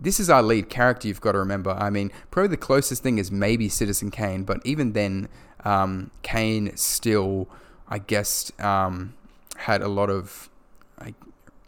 this 0.00 0.18
is 0.18 0.30
our 0.30 0.42
lead 0.42 0.68
character. 0.68 1.08
You've 1.08 1.20
got 1.20 1.32
to 1.32 1.38
remember. 1.38 1.70
I 1.70 1.90
mean, 1.90 2.10
probably 2.30 2.48
the 2.48 2.56
closest 2.56 3.02
thing 3.02 3.18
is 3.18 3.30
maybe 3.30 3.68
Citizen 3.68 4.10
Kane, 4.10 4.44
but 4.44 4.60
even 4.64 4.92
then, 4.92 5.28
um, 5.64 6.10
Kane 6.22 6.76
still, 6.76 7.48
I 7.88 7.98
guess, 7.98 8.50
um, 8.58 9.14
had 9.56 9.82
a 9.82 9.88
lot 9.88 10.10
of 10.10 10.50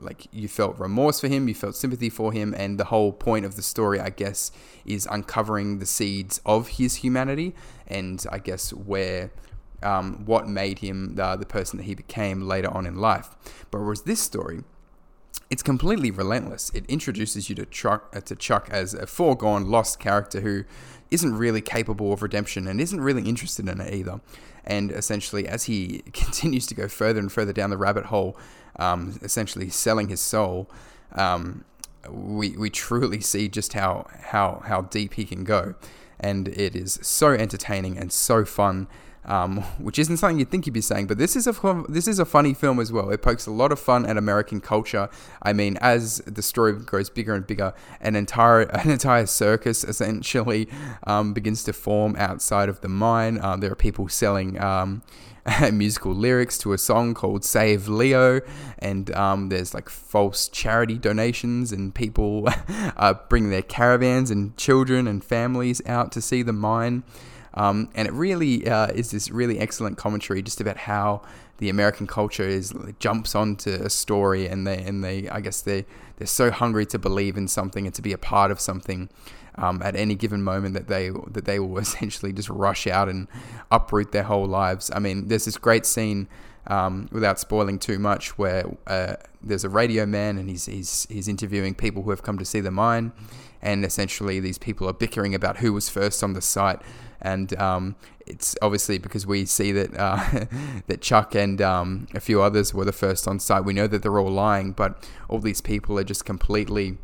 like 0.02 0.26
you 0.32 0.48
felt 0.48 0.78
remorse 0.78 1.20
for 1.20 1.28
him, 1.28 1.48
you 1.48 1.54
felt 1.54 1.76
sympathy 1.76 2.10
for 2.10 2.32
him, 2.32 2.54
and 2.56 2.78
the 2.78 2.84
whole 2.84 3.12
point 3.12 3.46
of 3.46 3.56
the 3.56 3.62
story, 3.62 4.00
I 4.00 4.10
guess, 4.10 4.50
is 4.84 5.06
uncovering 5.10 5.78
the 5.78 5.86
seeds 5.86 6.40
of 6.44 6.68
his 6.68 6.96
humanity, 6.96 7.54
and 7.86 8.24
I 8.30 8.38
guess 8.38 8.72
where 8.72 9.30
um, 9.82 10.24
what 10.26 10.48
made 10.48 10.80
him 10.80 11.14
the, 11.14 11.36
the 11.36 11.46
person 11.46 11.78
that 11.78 11.84
he 11.84 11.94
became 11.94 12.42
later 12.42 12.68
on 12.70 12.86
in 12.86 12.96
life. 12.96 13.30
But 13.70 13.80
whereas 13.80 14.02
this 14.02 14.20
story, 14.20 14.62
it's 15.52 15.62
completely 15.62 16.10
relentless. 16.10 16.70
It 16.70 16.86
introduces 16.86 17.50
you 17.50 17.54
to 17.56 17.66
Chuck, 17.66 18.08
uh, 18.16 18.22
to 18.22 18.34
Chuck 18.34 18.70
as 18.70 18.94
a 18.94 19.06
foregone, 19.06 19.70
lost 19.70 20.00
character 20.00 20.40
who 20.40 20.64
isn't 21.10 21.36
really 21.36 21.60
capable 21.60 22.10
of 22.10 22.22
redemption 22.22 22.66
and 22.66 22.80
isn't 22.80 23.02
really 23.02 23.28
interested 23.28 23.68
in 23.68 23.78
it 23.78 23.92
either. 23.92 24.22
And 24.64 24.90
essentially, 24.90 25.46
as 25.46 25.64
he 25.64 26.04
continues 26.14 26.66
to 26.68 26.74
go 26.74 26.88
further 26.88 27.20
and 27.20 27.30
further 27.30 27.52
down 27.52 27.68
the 27.68 27.76
rabbit 27.76 28.06
hole, 28.06 28.34
um, 28.76 29.18
essentially 29.20 29.68
selling 29.68 30.08
his 30.08 30.22
soul, 30.22 30.70
um, 31.12 31.66
we 32.08 32.56
we 32.56 32.70
truly 32.70 33.20
see 33.32 33.46
just 33.50 33.74
how 33.74 34.06
how 34.20 34.62
how 34.64 34.80
deep 34.80 35.12
he 35.14 35.26
can 35.26 35.44
go, 35.44 35.74
and 36.18 36.48
it 36.48 36.74
is 36.74 36.98
so 37.02 37.32
entertaining 37.32 37.98
and 37.98 38.10
so 38.10 38.46
fun 38.46 38.88
um, 39.24 39.58
which 39.78 39.98
isn't 39.98 40.16
something 40.16 40.38
you'd 40.38 40.50
think 40.50 40.66
you'd 40.66 40.72
be 40.72 40.80
saying. 40.80 41.06
But 41.06 41.18
this 41.18 41.36
is 41.36 41.46
a 41.46 41.84
this 41.88 42.08
is 42.08 42.18
a 42.18 42.24
funny 42.24 42.54
film 42.54 42.80
as 42.80 42.92
well. 42.92 43.10
It 43.10 43.22
pokes 43.22 43.46
a 43.46 43.50
lot 43.50 43.72
of 43.72 43.78
fun 43.78 44.06
at 44.06 44.16
American 44.16 44.60
culture. 44.60 45.08
I 45.42 45.52
mean, 45.52 45.76
as 45.80 46.18
the 46.26 46.42
story 46.42 46.72
grows 46.72 47.10
bigger 47.10 47.34
and 47.34 47.46
bigger, 47.46 47.74
an 48.00 48.16
entire 48.16 48.60
an 48.62 48.90
entire 48.90 49.26
circus 49.26 49.84
essentially 49.84 50.68
um, 51.06 51.32
begins 51.32 51.64
to 51.64 51.72
form 51.72 52.16
outside 52.16 52.68
of 52.68 52.80
the 52.80 52.88
mine. 52.88 53.38
Uh, 53.38 53.56
there 53.56 53.72
are 53.72 53.76
people 53.76 54.08
selling. 54.08 54.60
Um, 54.60 55.02
musical 55.72 56.14
lyrics 56.14 56.56
to 56.58 56.72
a 56.72 56.78
song 56.78 57.14
called 57.14 57.44
Save 57.44 57.88
Leo, 57.88 58.40
and 58.78 59.12
um, 59.14 59.48
there's 59.48 59.74
like 59.74 59.88
false 59.88 60.48
charity 60.48 60.98
donations, 60.98 61.72
and 61.72 61.92
people 61.92 62.48
uh, 62.96 63.14
bring 63.28 63.50
their 63.50 63.62
caravans 63.62 64.30
and 64.30 64.56
children 64.56 65.08
and 65.08 65.24
families 65.24 65.82
out 65.86 66.12
to 66.12 66.20
see 66.20 66.42
the 66.42 66.52
mine. 66.52 67.02
Um, 67.54 67.90
and 67.94 68.08
it 68.08 68.14
really 68.14 68.66
uh, 68.66 68.88
is 68.88 69.10
this 69.10 69.30
really 69.30 69.58
excellent 69.58 69.98
commentary 69.98 70.42
just 70.42 70.60
about 70.60 70.76
how 70.76 71.22
the 71.58 71.68
American 71.68 72.06
culture 72.06 72.42
is 72.42 72.74
jumps 72.98 73.34
onto 73.34 73.70
a 73.70 73.90
story 73.90 74.46
and 74.46 74.66
they 74.66 74.78
and 74.78 75.04
they 75.04 75.28
I 75.28 75.40
guess 75.40 75.60
they 75.60 75.84
they're 76.16 76.26
so 76.26 76.50
hungry 76.50 76.86
to 76.86 76.98
believe 76.98 77.36
in 77.36 77.46
something 77.46 77.86
and 77.86 77.94
to 77.94 78.02
be 78.02 78.12
a 78.12 78.18
part 78.18 78.50
of 78.50 78.60
something 78.60 79.08
um, 79.56 79.82
at 79.82 79.94
any 79.94 80.14
given 80.14 80.42
moment 80.42 80.74
that 80.74 80.88
they 80.88 81.10
that 81.28 81.44
they 81.44 81.58
will 81.58 81.78
essentially 81.86 82.32
just 82.32 82.48
rush 82.48 82.86
out 82.86 83.08
and 83.08 83.28
uproot 83.70 84.12
their 84.12 84.24
whole 84.24 84.46
lives. 84.46 84.90
I 84.94 84.98
mean, 84.98 85.28
there's 85.28 85.44
this 85.44 85.56
great 85.56 85.86
scene. 85.86 86.28
Um, 86.68 87.08
without 87.10 87.40
spoiling 87.40 87.80
too 87.80 87.98
much, 87.98 88.38
where 88.38 88.64
uh, 88.86 89.16
there's 89.42 89.64
a 89.64 89.68
radio 89.68 90.06
man 90.06 90.38
and 90.38 90.48
he's, 90.48 90.66
he's 90.66 91.08
he's 91.10 91.26
interviewing 91.26 91.74
people 91.74 92.04
who 92.04 92.10
have 92.10 92.22
come 92.22 92.38
to 92.38 92.44
see 92.44 92.60
the 92.60 92.70
mine, 92.70 93.10
and 93.60 93.84
essentially 93.84 94.38
these 94.38 94.58
people 94.58 94.88
are 94.88 94.92
bickering 94.92 95.34
about 95.34 95.56
who 95.56 95.72
was 95.72 95.88
first 95.88 96.22
on 96.22 96.34
the 96.34 96.40
site 96.40 96.80
and 97.22 97.58
um, 97.58 97.96
it's 98.26 98.56
obviously 98.60 98.98
because 98.98 99.26
we 99.26 99.46
see 99.46 99.72
that 99.72 99.96
uh, 99.98 100.46
that 100.86 101.00
Chuck 101.00 101.34
and 101.34 101.62
um, 101.62 102.06
a 102.14 102.20
few 102.20 102.42
others 102.42 102.74
were 102.74 102.84
the 102.84 102.92
first 102.92 103.26
on 103.26 103.38
site. 103.38 103.64
We 103.64 103.72
know 103.72 103.86
that 103.86 104.02
they're 104.02 104.18
all 104.18 104.30
lying, 104.30 104.72
but 104.72 105.08
all 105.28 105.38
these 105.38 105.60
people 105.60 105.98
are 105.98 106.04
just 106.04 106.24
completely 106.24 106.98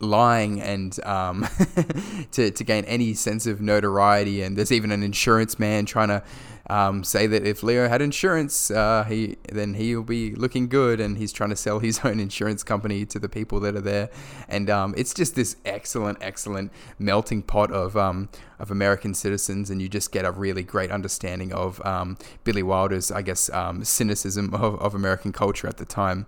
lying 0.00 0.60
and 0.60 0.98
um, 1.04 1.46
to, 2.32 2.50
to 2.50 2.64
gain 2.64 2.84
any 2.86 3.14
sense 3.14 3.46
of 3.46 3.60
notoriety. 3.60 4.42
And 4.42 4.56
there's 4.56 4.72
even 4.72 4.90
an 4.90 5.02
insurance 5.02 5.58
man 5.58 5.86
trying 5.86 6.08
to 6.08 6.22
um, 6.70 7.04
say 7.04 7.26
that 7.26 7.46
if 7.46 7.62
Leo 7.62 7.88
had 7.88 8.00
insurance, 8.00 8.70
uh, 8.70 9.04
he 9.06 9.36
then 9.52 9.74
he'll 9.74 10.02
be 10.02 10.34
looking 10.34 10.68
good, 10.68 10.98
and 10.98 11.18
he's 11.18 11.32
trying 11.32 11.50
to 11.50 11.56
sell 11.56 11.78
his 11.78 12.00
own 12.04 12.18
insurance 12.20 12.62
company 12.62 13.04
to 13.06 13.18
the 13.18 13.28
people 13.28 13.60
that 13.60 13.76
are 13.76 13.80
there. 13.80 14.08
And 14.48 14.70
um, 14.70 14.94
it's 14.96 15.12
just 15.12 15.34
this 15.34 15.56
excellent, 15.64 16.18
excellent 16.20 16.72
melting 16.98 17.42
pot 17.42 17.70
of 17.70 17.96
um, 17.96 18.30
of 18.58 18.70
American 18.70 19.12
citizens, 19.12 19.68
and 19.68 19.82
you 19.82 19.88
just 19.88 20.10
get 20.10 20.24
a 20.24 20.30
really 20.30 20.62
great 20.62 20.90
understanding 20.90 21.52
of 21.52 21.84
um, 21.84 22.16
Billy 22.44 22.62
Wilder's, 22.62 23.10
I 23.12 23.20
guess, 23.20 23.50
um, 23.50 23.84
cynicism 23.84 24.54
of, 24.54 24.80
of 24.80 24.94
American 24.94 25.32
culture 25.32 25.66
at 25.66 25.76
the 25.76 25.84
time. 25.84 26.26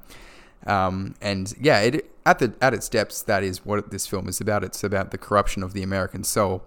Um, 0.66 1.14
and 1.22 1.54
yeah, 1.60 1.80
it, 1.80 2.10
at 2.26 2.40
the 2.40 2.52
at 2.60 2.74
its 2.74 2.90
depths, 2.90 3.22
that 3.22 3.42
is 3.42 3.64
what 3.64 3.90
this 3.90 4.06
film 4.06 4.28
is 4.28 4.40
about. 4.40 4.64
It's 4.64 4.84
about 4.84 5.12
the 5.12 5.18
corruption 5.18 5.62
of 5.62 5.72
the 5.72 5.82
American 5.82 6.24
soul, 6.24 6.62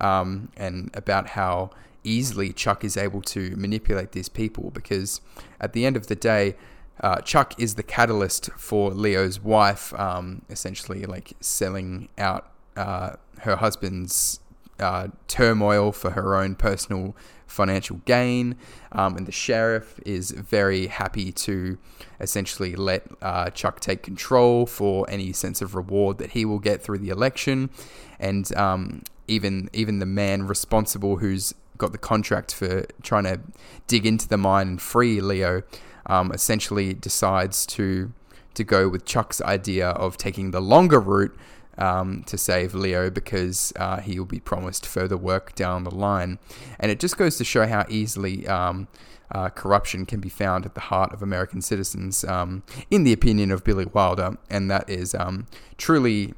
um, 0.00 0.50
and 0.56 0.90
about 0.94 1.28
how 1.28 1.72
easily 2.04 2.52
Chuck 2.52 2.84
is 2.84 2.96
able 2.96 3.22
to 3.22 3.54
manipulate 3.56 4.12
these 4.12 4.28
people. 4.28 4.70
Because 4.70 5.20
at 5.60 5.72
the 5.72 5.86
end 5.86 5.96
of 5.96 6.06
the 6.06 6.16
day, 6.16 6.56
uh, 7.00 7.20
Chuck 7.20 7.54
is 7.58 7.74
the 7.74 7.82
catalyst 7.82 8.50
for 8.52 8.90
Leo's 8.90 9.40
wife, 9.40 9.92
um, 9.94 10.42
essentially 10.50 11.04
like 11.04 11.32
selling 11.40 12.08
out 12.18 12.52
uh, 12.76 13.14
her 13.40 13.56
husband's 13.56 14.40
uh, 14.78 15.08
turmoil 15.28 15.92
for 15.92 16.10
her 16.10 16.34
own 16.36 16.54
personal 16.54 17.14
financial 17.46 18.00
gain. 18.04 18.56
Um, 18.92 19.16
and 19.16 19.26
the 19.26 19.32
sheriff 19.32 20.00
is 20.04 20.30
very 20.30 20.86
happy 20.86 21.32
to 21.32 21.78
essentially 22.20 22.74
let 22.74 23.06
uh, 23.20 23.50
Chuck 23.50 23.80
take 23.80 24.02
control 24.02 24.66
for 24.66 25.08
any 25.08 25.32
sense 25.32 25.60
of 25.60 25.74
reward 25.74 26.18
that 26.18 26.30
he 26.32 26.44
will 26.44 26.58
get 26.58 26.82
through 26.82 26.98
the 26.98 27.10
election. 27.10 27.70
And 28.18 28.54
um, 28.56 29.02
even 29.28 29.70
even 29.72 29.98
the 29.98 30.06
man 30.06 30.46
responsible 30.46 31.18
who's 31.18 31.54
got 31.78 31.92
the 31.92 31.98
contract 31.98 32.54
for 32.54 32.86
trying 33.02 33.24
to 33.24 33.40
dig 33.86 34.06
into 34.06 34.28
the 34.28 34.36
mine 34.36 34.68
and 34.68 34.82
free 34.82 35.20
Leo 35.20 35.62
um, 36.06 36.32
essentially 36.32 36.94
decides 36.94 37.66
to 37.66 38.12
to 38.54 38.64
go 38.64 38.88
with 38.88 39.04
Chuck's 39.06 39.40
idea 39.40 39.88
of 39.90 40.16
taking 40.18 40.50
the 40.50 40.60
longer 40.60 41.00
route 41.00 41.34
um, 41.78 42.22
to 42.24 42.36
save 42.36 42.74
Leo 42.74 43.10
because 43.10 43.72
uh, 43.76 44.00
he 44.00 44.18
will 44.18 44.26
be 44.26 44.40
promised 44.40 44.86
further 44.86 45.16
work 45.16 45.54
down 45.54 45.84
the 45.84 45.94
line. 45.94 46.38
And 46.78 46.90
it 46.90 47.00
just 47.00 47.16
goes 47.16 47.36
to 47.38 47.44
show 47.44 47.66
how 47.66 47.86
easily 47.88 48.46
um, 48.46 48.88
uh, 49.30 49.48
corruption 49.48 50.04
can 50.04 50.20
be 50.20 50.28
found 50.28 50.66
at 50.66 50.74
the 50.74 50.80
heart 50.80 51.12
of 51.12 51.22
American 51.22 51.62
citizens, 51.62 52.24
um, 52.24 52.62
in 52.90 53.04
the 53.04 53.12
opinion 53.12 53.50
of 53.50 53.64
Billy 53.64 53.86
Wilder. 53.86 54.36
And 54.50 54.70
that 54.70 54.88
is 54.88 55.14
um, 55.14 55.46
truly. 55.78 56.34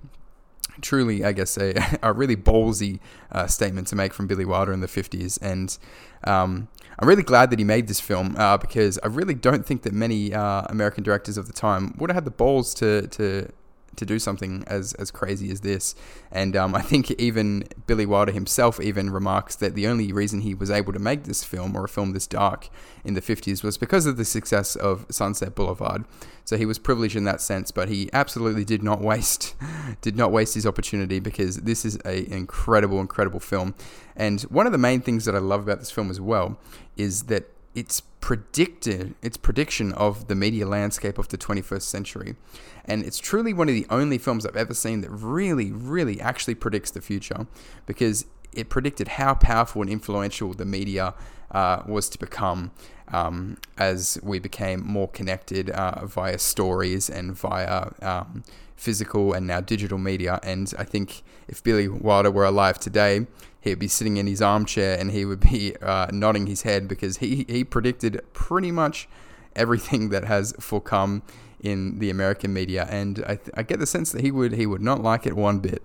Truly, 0.81 1.25
I 1.25 1.33
guess 1.33 1.57
a, 1.57 1.75
a 2.03 2.13
really 2.13 2.37
ballsy 2.37 3.01
uh, 3.33 3.47
statement 3.47 3.87
to 3.89 3.97
make 3.97 4.13
from 4.13 4.27
Billy 4.27 4.45
Wilder 4.45 4.73
in 4.73 4.81
the 4.81 4.87
50s. 4.87 5.39
And 5.41 5.77
um, 6.25 6.69
I'm 6.99 7.09
really 7.09 7.23
glad 7.23 7.51
that 7.51 7.59
he 7.59 7.65
made 7.65 7.89
this 7.89 8.01
film 8.01 8.37
uh, 8.37 8.57
because 8.57 8.99
I 9.03 9.09
really 9.09 9.35
don't 9.35 9.67
think 9.67 9.83
that 9.83 9.93
many 9.93 10.33
uh, 10.35 10.63
American 10.69 11.05
directors 11.05 11.37
of 11.37 11.47
the 11.47 11.53
time 11.53 11.95
would 11.99 12.11
have 12.11 12.17
had 12.17 12.25
the 12.25 12.31
balls 12.31 12.75
to, 12.75 13.07
to 13.09 13.51
to 13.97 14.07
do 14.07 14.19
something 14.19 14.65
as 14.67 14.95
as 14.95 15.11
crazy 15.11 15.51
as 15.51 15.61
this. 15.61 15.95
And 16.31 16.57
um, 16.57 16.75
I 16.75 16.83
think 16.83 17.11
even 17.13 17.65
Billy 17.87 18.07
Wilder 18.07 18.33
himself 18.33 18.81
even 18.81 19.11
remarks 19.11 19.57
that 19.57 19.75
the 19.75 19.87
only 19.87 20.13
reason 20.13 20.41
he 20.41 20.55
was 20.55 20.71
able 20.71 20.93
to 20.93 20.99
make 20.99 21.25
this 21.25 21.45
film 21.45 21.77
or 21.77 21.85
a 21.85 21.89
film 21.89 22.13
this 22.13 22.27
dark 22.27 22.69
in 23.05 23.15
the 23.15 23.23
50s 23.23 23.63
was 23.63 23.79
because 23.79 24.07
of 24.07 24.17
the 24.17 24.25
success 24.25 24.77
of 24.77 25.07
Sunset 25.11 25.55
Boulevard. 25.55 26.05
So 26.45 26.57
he 26.57 26.67
was 26.67 26.79
privileged 26.79 27.17
in 27.17 27.25
that 27.25 27.41
sense, 27.41 27.71
but 27.71 27.89
he 27.89 28.11
absolutely 28.13 28.65
did 28.65 28.83
not 28.83 29.01
waste 29.01 29.55
did 30.01 30.17
not 30.17 30.33
waste 30.33 30.55
his 30.55 30.67
opportunity 30.67 31.21
because 31.21 31.63
this 31.63 31.85
is 31.85 31.99
a 32.05 32.31
incredible 32.33 33.01
incredible 33.01 33.41
film. 33.41 33.75
And 34.17 34.43
one 34.43 34.67
of 34.67 34.73
the 34.73 34.79
main 34.79 35.01
things 35.01 35.25
that 35.25 35.35
I 35.35 35.39
love 35.39 35.63
about 35.63 35.79
this 35.79 35.91
film 35.91 36.11
as 36.11 36.21
well 36.21 36.59
is 36.97 37.25
that 37.25 37.51
it's 37.75 38.01
predicted 38.21 39.15
its 39.21 39.37
prediction 39.37 39.93
of 39.93 40.29
the 40.29 40.35
media 40.35 40.67
landscape 40.67 41.19
of 41.19 41.29
the 41.29 41.37
21st 41.37 41.83
century. 41.83 42.37
And 42.85 43.05
it's 43.05 43.19
truly 43.19 43.53
one 43.53 43.69
of 43.69 43.75
the 43.75 43.87
only 43.91 44.19
films 44.19 44.47
I've 44.47 44.57
ever 44.57 44.75
seen 44.75 45.01
that 45.03 45.11
really 45.11 45.73
really 45.73 46.21
actually 46.21 46.55
predicts 46.55 46.91
the 46.91 47.01
future 47.01 47.47
because 47.87 48.27
it 48.53 48.69
predicted 48.69 49.09
how 49.09 49.35
powerful 49.35 49.83
and 49.83 49.91
influential 49.91 50.55
the 50.55 50.65
media 50.65 51.15
uh, 51.51 51.83
was 51.87 52.09
to 52.11 52.19
become 52.19 52.71
um, 53.09 53.59
as 53.77 54.19
we 54.23 54.39
became 54.39 54.81
more 54.81 55.09
connected 55.09 55.71
uh, 55.71 56.07
via 56.07 56.39
stories 56.39 57.11
and 57.11 57.37
via 57.37 57.91
um, 58.01 58.43
physical 58.77 59.33
and 59.33 59.47
now 59.47 59.61
digital 59.61 59.99
media. 59.99 60.41
And 60.43 60.73
I 60.79 60.85
think 60.85 61.23
if 61.49 61.63
Billy 61.63 61.89
Wilder 61.89 62.31
were 62.31 62.45
alive 62.45 62.79
today 62.79 63.27
he 63.65 63.71
would 63.71 63.79
be 63.79 63.89
sitting 63.89 64.19
in 64.19 64.27
his 64.27 64.43
armchair 64.43 64.99
and 65.01 65.11
he 65.11 65.25
would 65.25 65.41
be 65.41 65.75
uh, 65.83 66.07
nodding 66.13 66.47
his 66.47 66.63
head 66.63 66.87
because 66.87 67.17
he, 67.17 67.47
he 67.49 67.65
predicted 67.65 68.21
pretty 68.35 68.71
much 68.71 69.09
everything 69.57 70.11
that 70.11 70.25
has 70.25 70.53
forcome 70.55 71.23
in 71.61 71.99
the 71.99 72.11
American 72.11 72.53
media, 72.53 72.87
and 72.91 73.25
I, 73.27 73.39
I 73.55 73.63
get 73.63 73.79
the 73.79 73.87
sense 73.87 74.13
that 74.13 74.21
he 74.21 74.31
would 74.31 74.53
he 74.53 74.67
would 74.67 74.83
not 74.83 75.03
like 75.03 75.27
it 75.27 75.35
one 75.35 75.61
bit. 75.61 75.83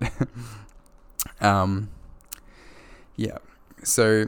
um, 1.40 1.88
yeah, 3.16 3.38
so 3.82 4.26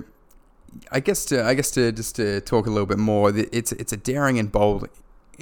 I 0.90 1.00
guess 1.00 1.26
to 1.26 1.44
I 1.44 1.52
guess 1.52 1.70
to 1.72 1.92
just 1.92 2.16
to 2.16 2.40
talk 2.40 2.66
a 2.66 2.70
little 2.70 2.86
bit 2.86 2.98
more, 2.98 3.30
it's 3.36 3.72
it's 3.72 3.92
a 3.92 3.98
daring 3.98 4.38
and 4.38 4.50
bold 4.50 4.88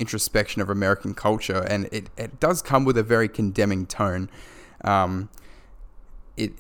introspection 0.01 0.61
of 0.61 0.69
American 0.69 1.15
culture, 1.15 1.65
and 1.69 1.89
it, 1.93 2.11
it 2.17 2.41
does 2.41 2.63
come 2.63 2.85
with 2.85 2.99
a 2.99 3.03
very 3.03 3.29
condemning 3.29 3.87
tone. 3.87 4.29
Um, 4.83 5.29
it 6.37 6.53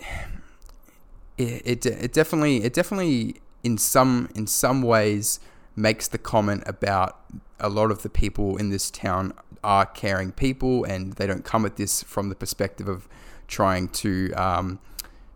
it, 1.38 1.62
it, 1.64 1.86
it 1.86 2.12
definitely 2.12 2.62
it 2.62 2.74
definitely 2.74 3.40
in 3.64 3.78
some 3.78 4.28
in 4.34 4.46
some 4.46 4.82
ways 4.82 5.40
makes 5.74 6.06
the 6.08 6.18
comment 6.18 6.62
about 6.66 7.20
a 7.58 7.68
lot 7.68 7.90
of 7.90 8.02
the 8.02 8.10
people 8.10 8.56
in 8.56 8.70
this 8.70 8.90
town 8.90 9.32
are 9.62 9.86
caring 9.86 10.32
people 10.32 10.84
and 10.84 11.14
they 11.14 11.26
don't 11.26 11.44
come 11.44 11.64
at 11.64 11.76
this 11.76 12.02
from 12.02 12.28
the 12.28 12.34
perspective 12.34 12.88
of 12.88 13.08
trying 13.48 13.88
to 13.88 14.32
um, 14.32 14.78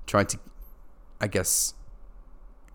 trying 0.06 0.26
to 0.26 0.38
I 1.20 1.26
guess 1.26 1.74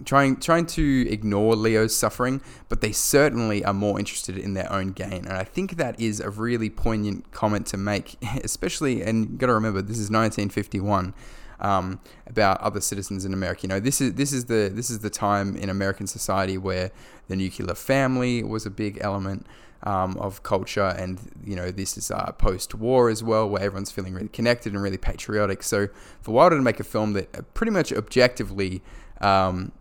trying 0.06 0.38
trying 0.38 0.66
to 0.66 1.08
ignore 1.10 1.56
Leo's 1.56 1.96
suffering, 1.96 2.42
but 2.68 2.82
they 2.82 2.92
certainly 2.92 3.64
are 3.64 3.74
more 3.74 4.00
interested 4.00 4.38
in 4.38 4.54
their 4.54 4.72
own 4.72 4.92
gain. 4.92 5.26
And 5.26 5.34
I 5.34 5.44
think 5.44 5.78
that 5.78 6.00
is 6.00 6.20
a 6.20 6.30
really 6.30 6.70
poignant 6.70 7.32
comment 7.32 7.68
to 7.68 7.78
make, 7.78 8.18
especially 8.44 9.02
and 9.02 9.38
got 9.38 9.48
to 9.48 9.54
remember 9.54 9.82
this 9.82 10.00
is 10.00 10.10
1951. 10.10 11.14
Um, 11.62 12.00
about 12.26 12.62
other 12.62 12.80
citizens 12.80 13.26
in 13.26 13.34
America. 13.34 13.64
You 13.64 13.68
know, 13.68 13.80
this 13.82 14.00
is 14.00 14.14
this 14.14 14.32
is 14.32 14.46
the 14.46 14.72
this 14.74 14.90
is 14.90 15.00
the 15.00 15.10
time 15.10 15.58
in 15.58 15.70
American 15.70 16.08
society 16.08 16.58
where 16.58 16.90
the 17.28 17.36
nuclear 17.36 17.76
family 17.76 18.44
was 18.44 18.66
a 18.66 18.70
big 18.70 18.98
element 19.02 19.46
um, 19.84 20.18
of 20.18 20.44
culture, 20.44 20.96
and 20.98 21.20
you 21.44 21.58
know, 21.58 21.70
this 21.70 21.98
is 21.98 22.12
uh, 22.12 22.32
post-war 22.34 23.10
as 23.10 23.24
well, 23.24 23.50
where 23.50 23.62
everyone's 23.62 23.92
feeling 23.92 24.14
really 24.14 24.30
connected 24.30 24.74
and 24.74 24.82
really 24.82 24.98
patriotic. 24.98 25.64
So, 25.64 25.90
for 26.22 26.32
Wilder 26.32 26.56
to 26.56 26.62
make 26.62 26.80
a 26.80 26.84
film 26.84 27.12
that 27.14 27.54
pretty 27.54 27.72
much 27.72 27.92
objectively 27.92 28.82
um, 29.22 29.72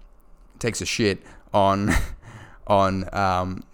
takes 0.59 0.81
a 0.81 0.87
shit 0.87 1.23
on 1.53 1.91
on 2.67 3.09
um, 3.15 3.65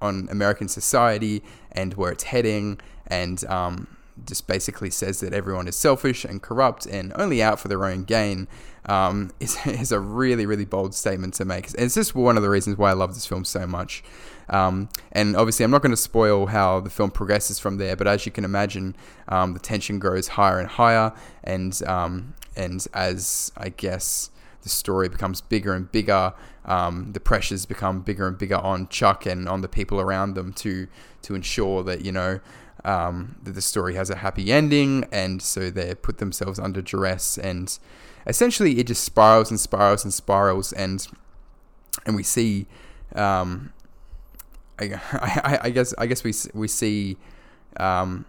on 0.00 0.28
American 0.30 0.68
society 0.68 1.42
and 1.72 1.94
where 1.94 2.12
it's 2.12 2.24
heading, 2.24 2.80
and 3.06 3.44
um, 3.46 3.96
just 4.26 4.46
basically 4.46 4.90
says 4.90 5.20
that 5.20 5.32
everyone 5.32 5.68
is 5.68 5.76
selfish 5.76 6.24
and 6.24 6.42
corrupt 6.42 6.86
and 6.86 7.12
only 7.16 7.42
out 7.42 7.60
for 7.60 7.68
their 7.68 7.84
own 7.84 8.04
gain. 8.04 8.48
Um, 8.86 9.32
is, 9.40 9.58
is 9.66 9.92
a 9.92 10.00
really 10.00 10.46
really 10.46 10.64
bold 10.64 10.94
statement 10.94 11.34
to 11.34 11.44
make. 11.44 11.68
And 11.68 11.80
it's 11.80 11.94
just 11.94 12.14
one 12.14 12.36
of 12.36 12.42
the 12.42 12.50
reasons 12.50 12.78
why 12.78 12.90
I 12.90 12.94
love 12.94 13.14
this 13.14 13.26
film 13.26 13.44
so 13.44 13.66
much. 13.66 14.02
Um, 14.50 14.88
and 15.12 15.36
obviously, 15.36 15.64
I'm 15.64 15.70
not 15.70 15.82
going 15.82 15.92
to 15.92 15.96
spoil 15.96 16.46
how 16.46 16.80
the 16.80 16.90
film 16.90 17.10
progresses 17.10 17.58
from 17.58 17.76
there, 17.76 17.96
but 17.96 18.06
as 18.06 18.24
you 18.24 18.32
can 18.32 18.44
imagine, 18.44 18.96
um, 19.28 19.52
the 19.52 19.58
tension 19.58 19.98
grows 19.98 20.28
higher 20.28 20.58
and 20.58 20.68
higher, 20.68 21.12
and 21.44 21.80
um, 21.86 22.34
and 22.56 22.86
as 22.94 23.52
I 23.56 23.68
guess 23.68 24.30
the 24.62 24.68
story 24.68 25.08
becomes 25.08 25.40
bigger 25.40 25.74
and 25.74 25.90
bigger. 25.90 26.32
Um, 26.64 27.12
the 27.12 27.20
pressures 27.20 27.66
become 27.66 28.02
bigger 28.02 28.26
and 28.28 28.36
bigger 28.36 28.56
on 28.56 28.88
Chuck 28.88 29.26
and 29.26 29.48
on 29.48 29.62
the 29.62 29.68
people 29.68 30.00
around 30.00 30.34
them 30.34 30.52
to 30.54 30.88
to 31.22 31.34
ensure 31.34 31.82
that 31.84 32.04
you 32.04 32.12
know 32.12 32.40
um, 32.84 33.36
that 33.42 33.52
the 33.52 33.62
story 33.62 33.94
has 33.94 34.10
a 34.10 34.16
happy 34.16 34.52
ending, 34.52 35.06
and 35.10 35.42
so 35.42 35.70
they 35.70 35.94
put 35.94 36.18
themselves 36.18 36.58
under 36.58 36.82
duress, 36.82 37.38
and 37.38 37.78
essentially 38.26 38.78
it 38.78 38.86
just 38.86 39.04
spirals 39.04 39.50
and 39.50 39.58
spirals 39.58 40.04
and 40.04 40.12
spirals, 40.12 40.72
and 40.72 41.06
and 42.06 42.16
we 42.16 42.22
see. 42.22 42.66
Um, 43.14 43.72
I, 44.78 45.00
I, 45.12 45.58
I, 45.64 45.70
guess 45.70 45.94
I 45.98 46.06
guess 46.06 46.22
we 46.22 46.32
we 46.54 46.68
see 46.68 47.16
um, 47.78 48.26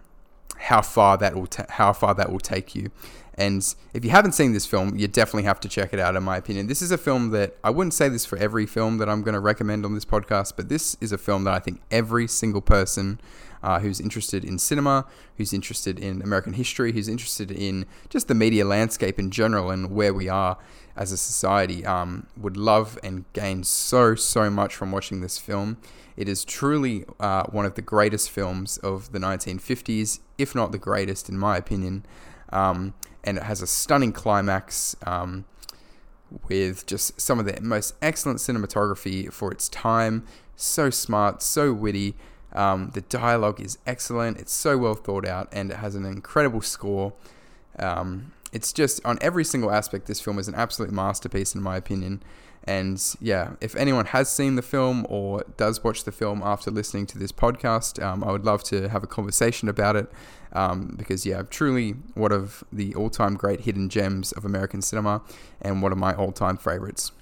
how 0.60 0.82
far 0.82 1.16
that 1.18 1.34
will 1.34 1.46
ta- 1.46 1.66
how 1.68 1.92
far 1.92 2.14
that 2.14 2.30
will 2.30 2.40
take 2.40 2.74
you. 2.74 2.90
And 3.34 3.74
if 3.94 4.04
you 4.04 4.10
haven't 4.10 4.32
seen 4.32 4.52
this 4.52 4.66
film, 4.66 4.96
you 4.98 5.08
definitely 5.08 5.44
have 5.44 5.60
to 5.60 5.68
check 5.68 5.94
it 5.94 5.98
out, 5.98 6.14
in 6.14 6.22
my 6.22 6.36
opinion. 6.36 6.66
This 6.66 6.82
is 6.82 6.90
a 6.90 6.98
film 6.98 7.30
that 7.30 7.56
I 7.64 7.70
wouldn't 7.70 7.94
say 7.94 8.10
this 8.10 8.26
for 8.26 8.36
every 8.36 8.66
film 8.66 8.98
that 8.98 9.08
I'm 9.08 9.22
going 9.22 9.32
to 9.32 9.40
recommend 9.40 9.86
on 9.86 9.94
this 9.94 10.04
podcast, 10.04 10.54
but 10.56 10.68
this 10.68 10.94
is 11.00 11.10
a 11.10 11.16
film 11.16 11.44
that 11.44 11.54
I 11.54 11.58
think 11.58 11.80
every 11.90 12.26
single 12.26 12.60
person 12.60 13.18
uh, 13.62 13.78
who's 13.78 13.98
interested 13.98 14.44
in 14.44 14.58
cinema, 14.58 15.06
who's 15.38 15.54
interested 15.54 15.98
in 15.98 16.20
American 16.20 16.52
history, 16.52 16.92
who's 16.92 17.08
interested 17.08 17.50
in 17.50 17.86
just 18.10 18.28
the 18.28 18.34
media 18.34 18.66
landscape 18.66 19.18
in 19.18 19.30
general 19.30 19.70
and 19.70 19.90
where 19.90 20.12
we 20.12 20.28
are 20.28 20.58
as 20.96 21.10
a 21.10 21.16
society, 21.16 21.86
um, 21.86 22.26
would 22.36 22.58
love 22.58 22.98
and 23.02 23.24
gain 23.32 23.64
so, 23.64 24.14
so 24.14 24.50
much 24.50 24.74
from 24.76 24.92
watching 24.92 25.22
this 25.22 25.38
film. 25.38 25.78
It 26.20 26.28
is 26.28 26.44
truly 26.44 27.06
uh, 27.18 27.44
one 27.44 27.64
of 27.64 27.76
the 27.76 27.80
greatest 27.80 28.28
films 28.28 28.76
of 28.76 29.10
the 29.10 29.18
1950s, 29.18 30.20
if 30.36 30.54
not 30.54 30.70
the 30.70 30.76
greatest, 30.76 31.30
in 31.30 31.38
my 31.38 31.56
opinion. 31.56 32.04
Um, 32.52 32.92
and 33.24 33.38
it 33.38 33.44
has 33.44 33.62
a 33.62 33.66
stunning 33.66 34.12
climax 34.12 34.94
um, 35.06 35.46
with 36.46 36.84
just 36.84 37.18
some 37.18 37.38
of 37.38 37.46
the 37.46 37.58
most 37.62 37.94
excellent 38.02 38.38
cinematography 38.38 39.32
for 39.32 39.50
its 39.50 39.70
time. 39.70 40.26
So 40.56 40.90
smart, 40.90 41.40
so 41.40 41.72
witty. 41.72 42.16
Um, 42.52 42.90
the 42.92 43.00
dialogue 43.00 43.58
is 43.58 43.78
excellent. 43.86 44.36
It's 44.36 44.52
so 44.52 44.76
well 44.76 44.96
thought 44.96 45.26
out, 45.26 45.48
and 45.52 45.70
it 45.70 45.78
has 45.78 45.94
an 45.94 46.04
incredible 46.04 46.60
score. 46.60 47.14
Um, 47.78 48.32
it's 48.52 48.74
just 48.74 49.02
on 49.06 49.16
every 49.22 49.44
single 49.44 49.70
aspect. 49.70 50.04
This 50.04 50.20
film 50.20 50.38
is 50.38 50.48
an 50.48 50.54
absolute 50.54 50.92
masterpiece, 50.92 51.54
in 51.54 51.62
my 51.62 51.78
opinion. 51.78 52.22
And 52.64 53.02
yeah, 53.20 53.52
if 53.60 53.74
anyone 53.74 54.06
has 54.06 54.30
seen 54.30 54.56
the 54.56 54.62
film 54.62 55.06
or 55.08 55.44
does 55.56 55.82
watch 55.82 56.04
the 56.04 56.12
film 56.12 56.42
after 56.44 56.70
listening 56.70 57.06
to 57.06 57.18
this 57.18 57.32
podcast, 57.32 58.02
um, 58.02 58.22
I 58.22 58.30
would 58.30 58.44
love 58.44 58.62
to 58.64 58.88
have 58.88 59.02
a 59.02 59.06
conversation 59.06 59.68
about 59.68 59.96
it. 59.96 60.10
Um, 60.52 60.94
because 60.96 61.24
yeah, 61.24 61.42
truly 61.48 61.92
one 62.14 62.32
of 62.32 62.64
the 62.72 62.94
all-time 62.96 63.34
great 63.34 63.60
hidden 63.60 63.88
gems 63.88 64.32
of 64.32 64.44
American 64.44 64.82
cinema, 64.82 65.22
and 65.62 65.80
one 65.80 65.92
of 65.92 65.98
my 65.98 66.12
all-time 66.12 66.56
favorites. 66.56 67.12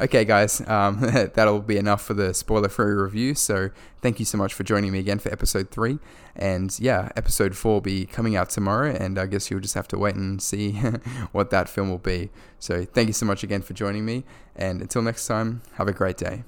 Okay, 0.00 0.24
guys, 0.24 0.60
um, 0.68 1.00
that'll 1.34 1.58
be 1.58 1.76
enough 1.76 2.02
for 2.02 2.14
the 2.14 2.32
spoiler 2.32 2.68
free 2.68 2.94
review. 2.94 3.34
So, 3.34 3.70
thank 4.00 4.20
you 4.20 4.24
so 4.24 4.38
much 4.38 4.54
for 4.54 4.62
joining 4.62 4.92
me 4.92 5.00
again 5.00 5.18
for 5.18 5.28
episode 5.32 5.70
three. 5.70 5.98
And 6.36 6.78
yeah, 6.78 7.10
episode 7.16 7.56
four 7.56 7.74
will 7.74 7.80
be 7.80 8.06
coming 8.06 8.36
out 8.36 8.48
tomorrow. 8.48 8.94
And 8.94 9.18
I 9.18 9.26
guess 9.26 9.50
you'll 9.50 9.58
just 9.58 9.74
have 9.74 9.88
to 9.88 9.98
wait 9.98 10.14
and 10.14 10.40
see 10.40 10.72
what 11.32 11.50
that 11.50 11.68
film 11.68 11.90
will 11.90 11.98
be. 11.98 12.30
So, 12.60 12.84
thank 12.84 13.08
you 13.08 13.12
so 13.12 13.26
much 13.26 13.42
again 13.42 13.60
for 13.60 13.74
joining 13.74 14.04
me. 14.04 14.22
And 14.54 14.80
until 14.80 15.02
next 15.02 15.26
time, 15.26 15.62
have 15.74 15.88
a 15.88 15.92
great 15.92 16.16
day. 16.16 16.44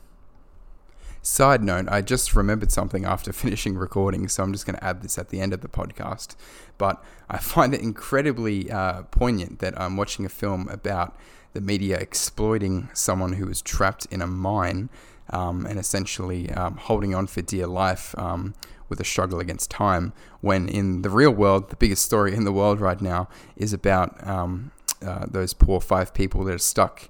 Side 1.22 1.64
note, 1.64 1.86
I 1.88 2.02
just 2.02 2.36
remembered 2.36 2.70
something 2.70 3.04
after 3.04 3.32
finishing 3.32 3.76
recording, 3.76 4.28
so 4.28 4.44
I'm 4.44 4.52
just 4.52 4.64
going 4.64 4.76
to 4.76 4.84
add 4.84 5.02
this 5.02 5.18
at 5.18 5.30
the 5.30 5.40
end 5.40 5.52
of 5.52 5.60
the 5.60 5.68
podcast. 5.68 6.36
But 6.78 7.02
I 7.28 7.38
find 7.38 7.74
it 7.74 7.80
incredibly 7.80 8.70
uh, 8.70 9.02
poignant 9.10 9.58
that 9.58 9.78
I'm 9.78 9.96
watching 9.96 10.24
a 10.24 10.28
film 10.28 10.68
about 10.68 11.16
the 11.52 11.60
media 11.60 11.96
exploiting 11.98 12.88
someone 12.94 13.34
who 13.34 13.46
was 13.46 13.60
trapped 13.62 14.06
in 14.06 14.22
a 14.22 14.26
mine 14.26 14.88
um, 15.30 15.66
and 15.66 15.78
essentially 15.78 16.50
um, 16.50 16.76
holding 16.76 17.14
on 17.14 17.26
for 17.26 17.42
dear 17.42 17.66
life 17.66 18.16
um, 18.18 18.54
with 18.88 19.00
a 19.00 19.04
struggle 19.04 19.38
against 19.40 19.70
time. 19.70 20.12
When 20.40 20.68
in 20.68 21.02
the 21.02 21.10
real 21.10 21.30
world, 21.30 21.70
the 21.70 21.76
biggest 21.76 22.04
story 22.04 22.34
in 22.34 22.44
the 22.44 22.52
world 22.52 22.80
right 22.80 23.00
now 23.00 23.28
is 23.56 23.72
about 23.72 24.26
um, 24.26 24.72
uh, 25.04 25.26
those 25.30 25.54
poor 25.54 25.80
five 25.80 26.12
people 26.12 26.44
that 26.44 26.54
are 26.54 26.58
stuck, 26.58 27.08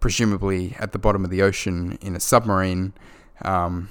presumably 0.00 0.76
at 0.78 0.92
the 0.92 0.98
bottom 0.98 1.24
of 1.24 1.30
the 1.30 1.42
ocean 1.42 1.98
in 2.00 2.16
a 2.16 2.20
submarine. 2.20 2.92
Um, 3.42 3.90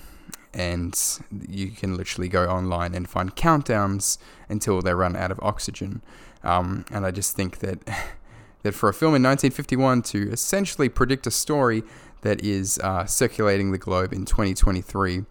and 0.53 1.19
you 1.47 1.69
can 1.69 1.95
literally 1.95 2.27
go 2.27 2.49
online 2.49 2.95
and 2.95 3.07
find 3.07 3.35
countdowns 3.35 4.17
until 4.49 4.81
they 4.81 4.93
run 4.93 5.15
out 5.15 5.31
of 5.31 5.39
oxygen. 5.43 6.01
Um, 6.43 6.85
and 6.91 7.05
I 7.05 7.11
just 7.11 7.35
think 7.35 7.59
that 7.59 7.79
that 8.63 8.73
for 8.73 8.89
a 8.89 8.93
film 8.93 9.15
in 9.15 9.23
1951 9.23 10.01
to 10.03 10.31
essentially 10.31 10.89
predict 10.89 11.27
a 11.27 11.31
story 11.31 11.83
that 12.21 12.43
is 12.43 12.77
uh, 12.79 13.05
circulating 13.05 13.71
the 13.71 13.77
globe 13.77 14.11
in 14.11 14.25
2023, 14.25 15.23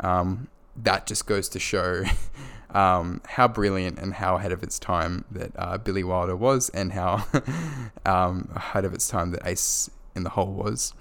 um, 0.00 0.48
that 0.76 1.06
just 1.06 1.26
goes 1.26 1.48
to 1.48 1.58
show 1.58 2.04
um, 2.70 3.22
how 3.26 3.48
brilliant 3.48 3.98
and 3.98 4.14
how 4.14 4.36
ahead 4.36 4.52
of 4.52 4.62
its 4.62 4.78
time 4.78 5.24
that 5.30 5.52
uh, 5.56 5.78
Billy 5.78 6.04
Wilder 6.04 6.36
was, 6.36 6.68
and 6.70 6.92
how 6.92 7.26
um, 8.06 8.50
ahead 8.54 8.84
of 8.84 8.92
its 8.92 9.08
time 9.08 9.30
that 9.30 9.46
Ace 9.46 9.90
in 10.14 10.22
the 10.22 10.30
Hole 10.30 10.52
was. 10.52 10.92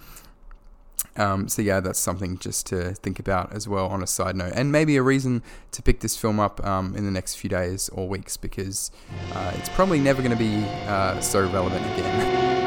Um, 1.18 1.48
so 1.48 1.62
yeah, 1.62 1.80
that's 1.80 2.00
something 2.00 2.38
just 2.38 2.66
to 2.68 2.94
think 2.94 3.20
about 3.20 3.54
as 3.54 3.68
well 3.68 3.88
on 3.88 4.04
a 4.04 4.08
side 4.08 4.36
note, 4.36 4.52
and 4.54 4.72
maybe 4.72 4.98
a 4.98 5.02
reason 5.02 5.44
to 5.72 5.82
pick 5.82 6.02
this 6.02 6.18
film 6.18 6.40
up 6.40 6.66
um, 6.66 6.96
in 6.96 7.06
the 7.06 7.12
next 7.12 7.36
few 7.36 7.50
days 7.50 7.90
or 7.90 8.08
weeks 8.08 8.36
because 8.38 8.92
uh, 9.34 9.54
it's 9.56 9.70
probably 9.70 10.00
never 10.00 10.22
going 10.22 10.36
to 10.36 10.38
be 10.38 10.66
uh, 10.88 11.20
so 11.22 11.42
relevant 11.50 11.86
again. 11.94 12.62